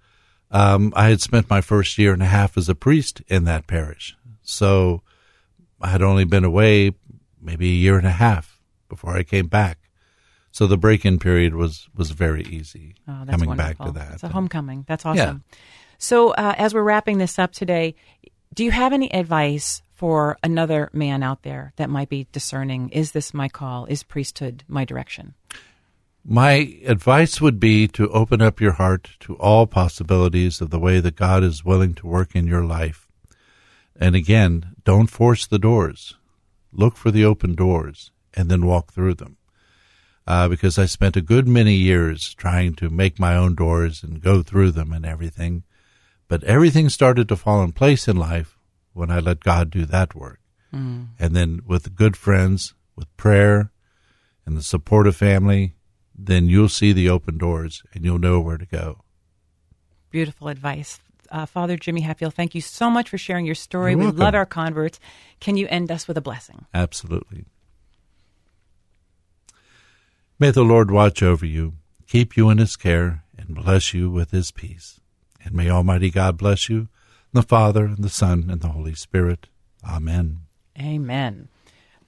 um, 0.51 0.91
I 0.93 1.07
had 1.07 1.21
spent 1.21 1.49
my 1.49 1.61
first 1.61 1.97
year 1.97 2.11
and 2.11 2.21
a 2.21 2.27
half 2.27 2.57
as 2.57 2.67
a 2.67 2.75
priest 2.75 3.21
in 3.27 3.45
that 3.45 3.65
parish. 3.65 4.17
So 4.43 5.03
I 5.81 5.87
had 5.87 6.01
only 6.01 6.25
been 6.25 6.43
away 6.43 6.91
maybe 7.41 7.69
a 7.69 7.75
year 7.75 7.97
and 7.97 8.07
a 8.07 8.11
half 8.11 8.59
before 8.89 9.15
I 9.15 9.23
came 9.23 9.47
back. 9.47 9.77
So 10.51 10.67
the 10.67 10.77
break-in 10.77 11.19
period 11.19 11.53
was 11.53 11.87
was 11.95 12.11
very 12.11 12.41
easy 12.43 12.95
Oh, 13.07 13.19
that's 13.19 13.29
coming 13.29 13.49
wonderful. 13.49 13.85
back 13.85 13.93
to 13.93 13.99
that. 13.99 14.13
It's 14.15 14.23
a 14.23 14.29
homecoming. 14.29 14.85
That's 14.87 15.05
awesome. 15.05 15.43
So, 15.97 16.29
uh, 16.31 16.53
as 16.57 16.73
we're 16.73 16.83
wrapping 16.83 17.17
this 17.17 17.39
up 17.39 17.51
today, 17.51 17.95
do 18.53 18.63
you 18.63 18.71
have 18.71 18.93
any 18.93 19.11
advice 19.13 19.81
for 19.93 20.37
another 20.43 20.89
man 20.93 21.23
out 21.23 21.43
there 21.43 21.73
that 21.77 21.89
might 21.89 22.09
be 22.09 22.27
discerning? 22.31 22.89
Is 22.89 23.11
this 23.11 23.33
my 23.33 23.49
call? 23.49 23.85
Is 23.85 24.03
priesthood 24.03 24.63
my 24.67 24.85
direction? 24.85 25.33
My 26.23 26.77
advice 26.85 27.39
would 27.41 27.59
be 27.59 27.87
to 27.89 28.09
open 28.09 28.41
up 28.41 28.59
your 28.61 28.73
heart 28.73 29.11
to 29.21 29.35
all 29.37 29.65
possibilities 29.65 30.61
of 30.61 30.69
the 30.69 30.79
way 30.79 30.99
that 30.99 31.15
God 31.15 31.43
is 31.43 31.63
willing 31.65 31.93
to 31.95 32.07
work 32.07 32.35
in 32.35 32.45
your 32.47 32.65
life. 32.65 33.07
And 33.99 34.15
again, 34.15 34.75
don't 34.83 35.07
force 35.07 35.47
the 35.47 35.57
doors. 35.59 36.15
Look 36.71 36.97
for 36.97 37.11
the 37.11 37.25
open 37.25 37.55
doors 37.55 38.11
and 38.33 38.49
then 38.49 38.65
walk 38.65 38.91
through 38.93 39.15
them. 39.15 39.37
uh, 40.27 40.47
because 40.49 40.77
I 40.77 40.85
spent 40.85 41.15
a 41.15 41.21
good 41.21 41.47
many 41.47 41.73
years 41.75 42.33
trying 42.33 42.75
to 42.75 42.89
make 42.89 43.19
my 43.19 43.35
own 43.35 43.55
doors 43.55 44.03
and 44.03 44.21
go 44.21 44.43
through 44.43 44.71
them 44.71 44.91
and 44.91 45.05
everything. 45.05 45.63
But 46.27 46.43
everything 46.43 46.89
started 46.89 47.29
to 47.29 47.35
fall 47.35 47.63
in 47.63 47.71
place 47.71 48.07
in 48.07 48.17
life 48.17 48.57
when 48.93 49.11
I 49.11 49.19
let 49.19 49.39
God 49.39 49.69
do 49.69 49.85
that 49.85 50.15
work. 50.15 50.39
Mm. 50.73 51.09
And 51.19 51.35
then 51.35 51.61
with 51.65 51.95
good 51.95 52.17
friends, 52.17 52.73
with 52.95 53.15
prayer, 53.15 53.71
and 54.45 54.57
the 54.57 54.63
support 54.63 55.07
of 55.07 55.15
family, 55.15 55.75
then 56.17 56.47
you'll 56.47 56.69
see 56.69 56.93
the 56.93 57.09
open 57.09 57.37
doors 57.37 57.83
and 57.93 58.03
you'll 58.03 58.19
know 58.19 58.39
where 58.39 58.57
to 58.57 58.65
go. 58.65 59.03
Beautiful 60.09 60.47
advice. 60.47 60.99
Uh, 61.29 61.45
Father 61.45 61.75
Jimmy 61.77 62.01
Hatfield, 62.01 62.33
thank 62.33 62.55
you 62.55 62.61
so 62.61 62.89
much 62.89 63.09
for 63.09 63.17
sharing 63.17 63.45
your 63.45 63.55
story. 63.55 63.91
You're 63.91 63.99
we 63.99 64.05
welcome. 64.05 64.19
love 64.19 64.35
our 64.35 64.45
converts. 64.45 64.99
Can 65.39 65.57
you 65.57 65.67
end 65.67 65.91
us 65.91 66.07
with 66.07 66.17
a 66.17 66.21
blessing? 66.21 66.65
Absolutely. 66.73 67.45
May 70.39 70.51
the 70.51 70.63
Lord 70.63 70.91
watch 70.91 71.21
over 71.21 71.45
you, 71.45 71.73
keep 72.07 72.37
you 72.37 72.49
in 72.49 72.57
his 72.59 72.75
care, 72.75 73.23
and 73.37 73.55
bless 73.55 73.93
you 73.93 74.09
with 74.09 74.31
his 74.31 74.51
peace. 74.51 74.99
And 75.47 75.55
may 75.55 75.69
Almighty 75.69 76.11
God 76.11 76.37
bless 76.37 76.67
you, 76.67 76.89
the 77.31 77.41
Father, 77.41 77.85
and 77.85 77.99
the 77.99 78.09
Son, 78.09 78.47
and 78.49 78.59
the 78.59 78.69
Holy 78.69 78.93
Spirit. 78.93 79.47
Amen. 79.89 80.41
Amen. 80.77 81.47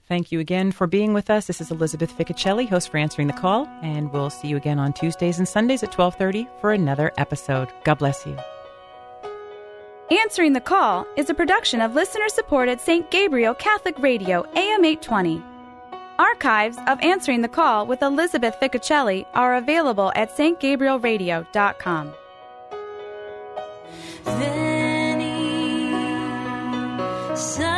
Thank 0.06 0.30
you 0.30 0.40
again 0.40 0.72
for 0.72 0.86
being 0.86 1.14
with 1.14 1.30
us. 1.30 1.46
This 1.46 1.60
is 1.60 1.70
Elizabeth 1.70 2.16
Ficocelli, 2.16 2.68
host 2.68 2.90
for 2.90 2.98
Answering 2.98 3.28
the 3.28 3.32
Call, 3.32 3.66
and 3.82 4.12
we'll 4.12 4.28
see 4.28 4.48
you 4.48 4.56
again 4.56 4.78
on 4.78 4.92
Tuesdays 4.92 5.38
and 5.38 5.48
Sundays 5.48 5.82
at 5.82 5.92
12:30 5.92 6.46
for 6.60 6.72
another 6.72 7.12
episode. 7.16 7.72
God 7.84 7.94
bless 7.94 8.26
you. 8.26 8.36
Answering 10.10 10.52
the 10.52 10.60
Call 10.60 11.06
is 11.16 11.30
a 11.30 11.34
production 11.34 11.80
of 11.80 11.94
listener-supported 11.94 12.80
St. 12.80 13.10
Gabriel 13.10 13.54
Catholic 13.54 13.98
Radio 14.00 14.44
AM 14.54 14.84
820. 14.84 15.42
Archives 16.18 16.76
of 16.88 17.00
Answering 17.00 17.40
the 17.40 17.48
Call 17.48 17.86
with 17.86 18.02
Elizabeth 18.02 18.56
Ficocelli 18.60 19.24
are 19.32 19.54
available 19.54 20.12
at 20.14 20.36
stgabrielradio.com. 20.36 22.12
Veni, 24.24 25.36
Sancte. 27.34 27.69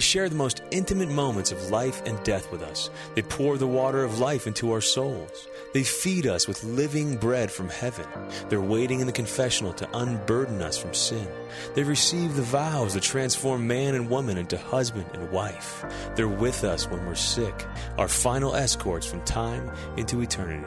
They 0.00 0.04
share 0.04 0.30
the 0.30 0.34
most 0.34 0.62
intimate 0.70 1.10
moments 1.10 1.52
of 1.52 1.68
life 1.68 2.00
and 2.06 2.22
death 2.22 2.50
with 2.50 2.62
us. 2.62 2.88
They 3.14 3.20
pour 3.20 3.58
the 3.58 3.66
water 3.66 4.02
of 4.02 4.18
life 4.18 4.46
into 4.46 4.72
our 4.72 4.80
souls. 4.80 5.46
They 5.74 5.82
feed 5.82 6.26
us 6.26 6.48
with 6.48 6.64
living 6.64 7.18
bread 7.18 7.52
from 7.52 7.68
heaven. 7.68 8.06
They're 8.48 8.62
waiting 8.62 9.00
in 9.00 9.06
the 9.06 9.12
confessional 9.12 9.74
to 9.74 9.86
unburden 9.92 10.62
us 10.62 10.78
from 10.78 10.94
sin. 10.94 11.28
They 11.74 11.82
receive 11.82 12.34
the 12.34 12.40
vows 12.40 12.94
that 12.94 13.02
transform 13.02 13.66
man 13.66 13.94
and 13.94 14.08
woman 14.08 14.38
into 14.38 14.56
husband 14.56 15.04
and 15.12 15.30
wife. 15.30 15.84
They're 16.14 16.28
with 16.28 16.64
us 16.64 16.88
when 16.88 17.04
we're 17.04 17.14
sick, 17.14 17.66
our 17.98 18.08
final 18.08 18.54
escorts 18.54 19.06
from 19.06 19.20
time 19.24 19.70
into 19.98 20.22
eternity. 20.22 20.66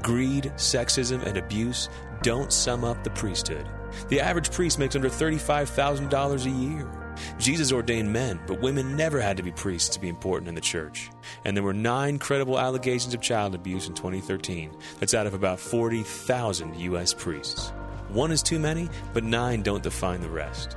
Greed, 0.00 0.52
sexism, 0.54 1.26
and 1.26 1.36
abuse 1.36 1.88
don't 2.22 2.52
sum 2.52 2.84
up 2.84 3.02
the 3.02 3.10
priesthood. 3.10 3.66
The 4.10 4.20
average 4.20 4.52
priest 4.52 4.78
makes 4.78 4.94
under 4.94 5.10
$35,000 5.10 6.46
a 6.46 6.50
year. 6.50 6.99
Jesus 7.38 7.72
ordained 7.72 8.12
men, 8.12 8.40
but 8.46 8.60
women 8.60 8.96
never 8.96 9.20
had 9.20 9.36
to 9.36 9.42
be 9.42 9.52
priests 9.52 9.88
to 9.90 10.00
be 10.00 10.08
important 10.08 10.48
in 10.48 10.54
the 10.54 10.60
church. 10.60 11.10
And 11.44 11.56
there 11.56 11.64
were 11.64 11.74
nine 11.74 12.18
credible 12.18 12.58
allegations 12.58 13.14
of 13.14 13.20
child 13.20 13.54
abuse 13.54 13.88
in 13.88 13.94
2013. 13.94 14.76
That's 14.98 15.14
out 15.14 15.26
of 15.26 15.34
about 15.34 15.60
40,000 15.60 16.76
U.S. 16.76 17.14
priests. 17.14 17.72
One 18.08 18.32
is 18.32 18.42
too 18.42 18.58
many, 18.58 18.88
but 19.12 19.24
nine 19.24 19.62
don't 19.62 19.82
define 19.82 20.20
the 20.20 20.28
rest. 20.28 20.74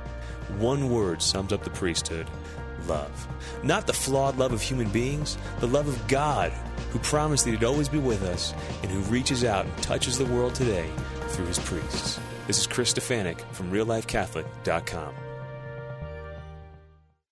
One 0.58 0.90
word 0.90 1.22
sums 1.22 1.52
up 1.52 1.64
the 1.64 1.70
priesthood 1.70 2.28
love. 2.86 3.28
Not 3.62 3.86
the 3.86 3.92
flawed 3.92 4.36
love 4.36 4.52
of 4.52 4.62
human 4.62 4.88
beings, 4.90 5.38
the 5.60 5.66
love 5.66 5.88
of 5.88 6.06
God, 6.06 6.52
who 6.90 6.98
promised 7.00 7.44
that 7.44 7.52
He'd 7.52 7.64
always 7.64 7.88
be 7.88 7.98
with 7.98 8.22
us 8.22 8.54
and 8.82 8.90
who 8.90 9.00
reaches 9.02 9.44
out 9.44 9.64
and 9.64 9.76
touches 9.78 10.18
the 10.18 10.26
world 10.26 10.54
today 10.54 10.90
through 11.28 11.46
His 11.46 11.58
priests. 11.58 12.20
This 12.46 12.58
is 12.58 12.66
Chris 12.66 12.92
Stefanick 12.92 13.40
from 13.52 13.70
RealLifeCatholic.com. 13.72 15.23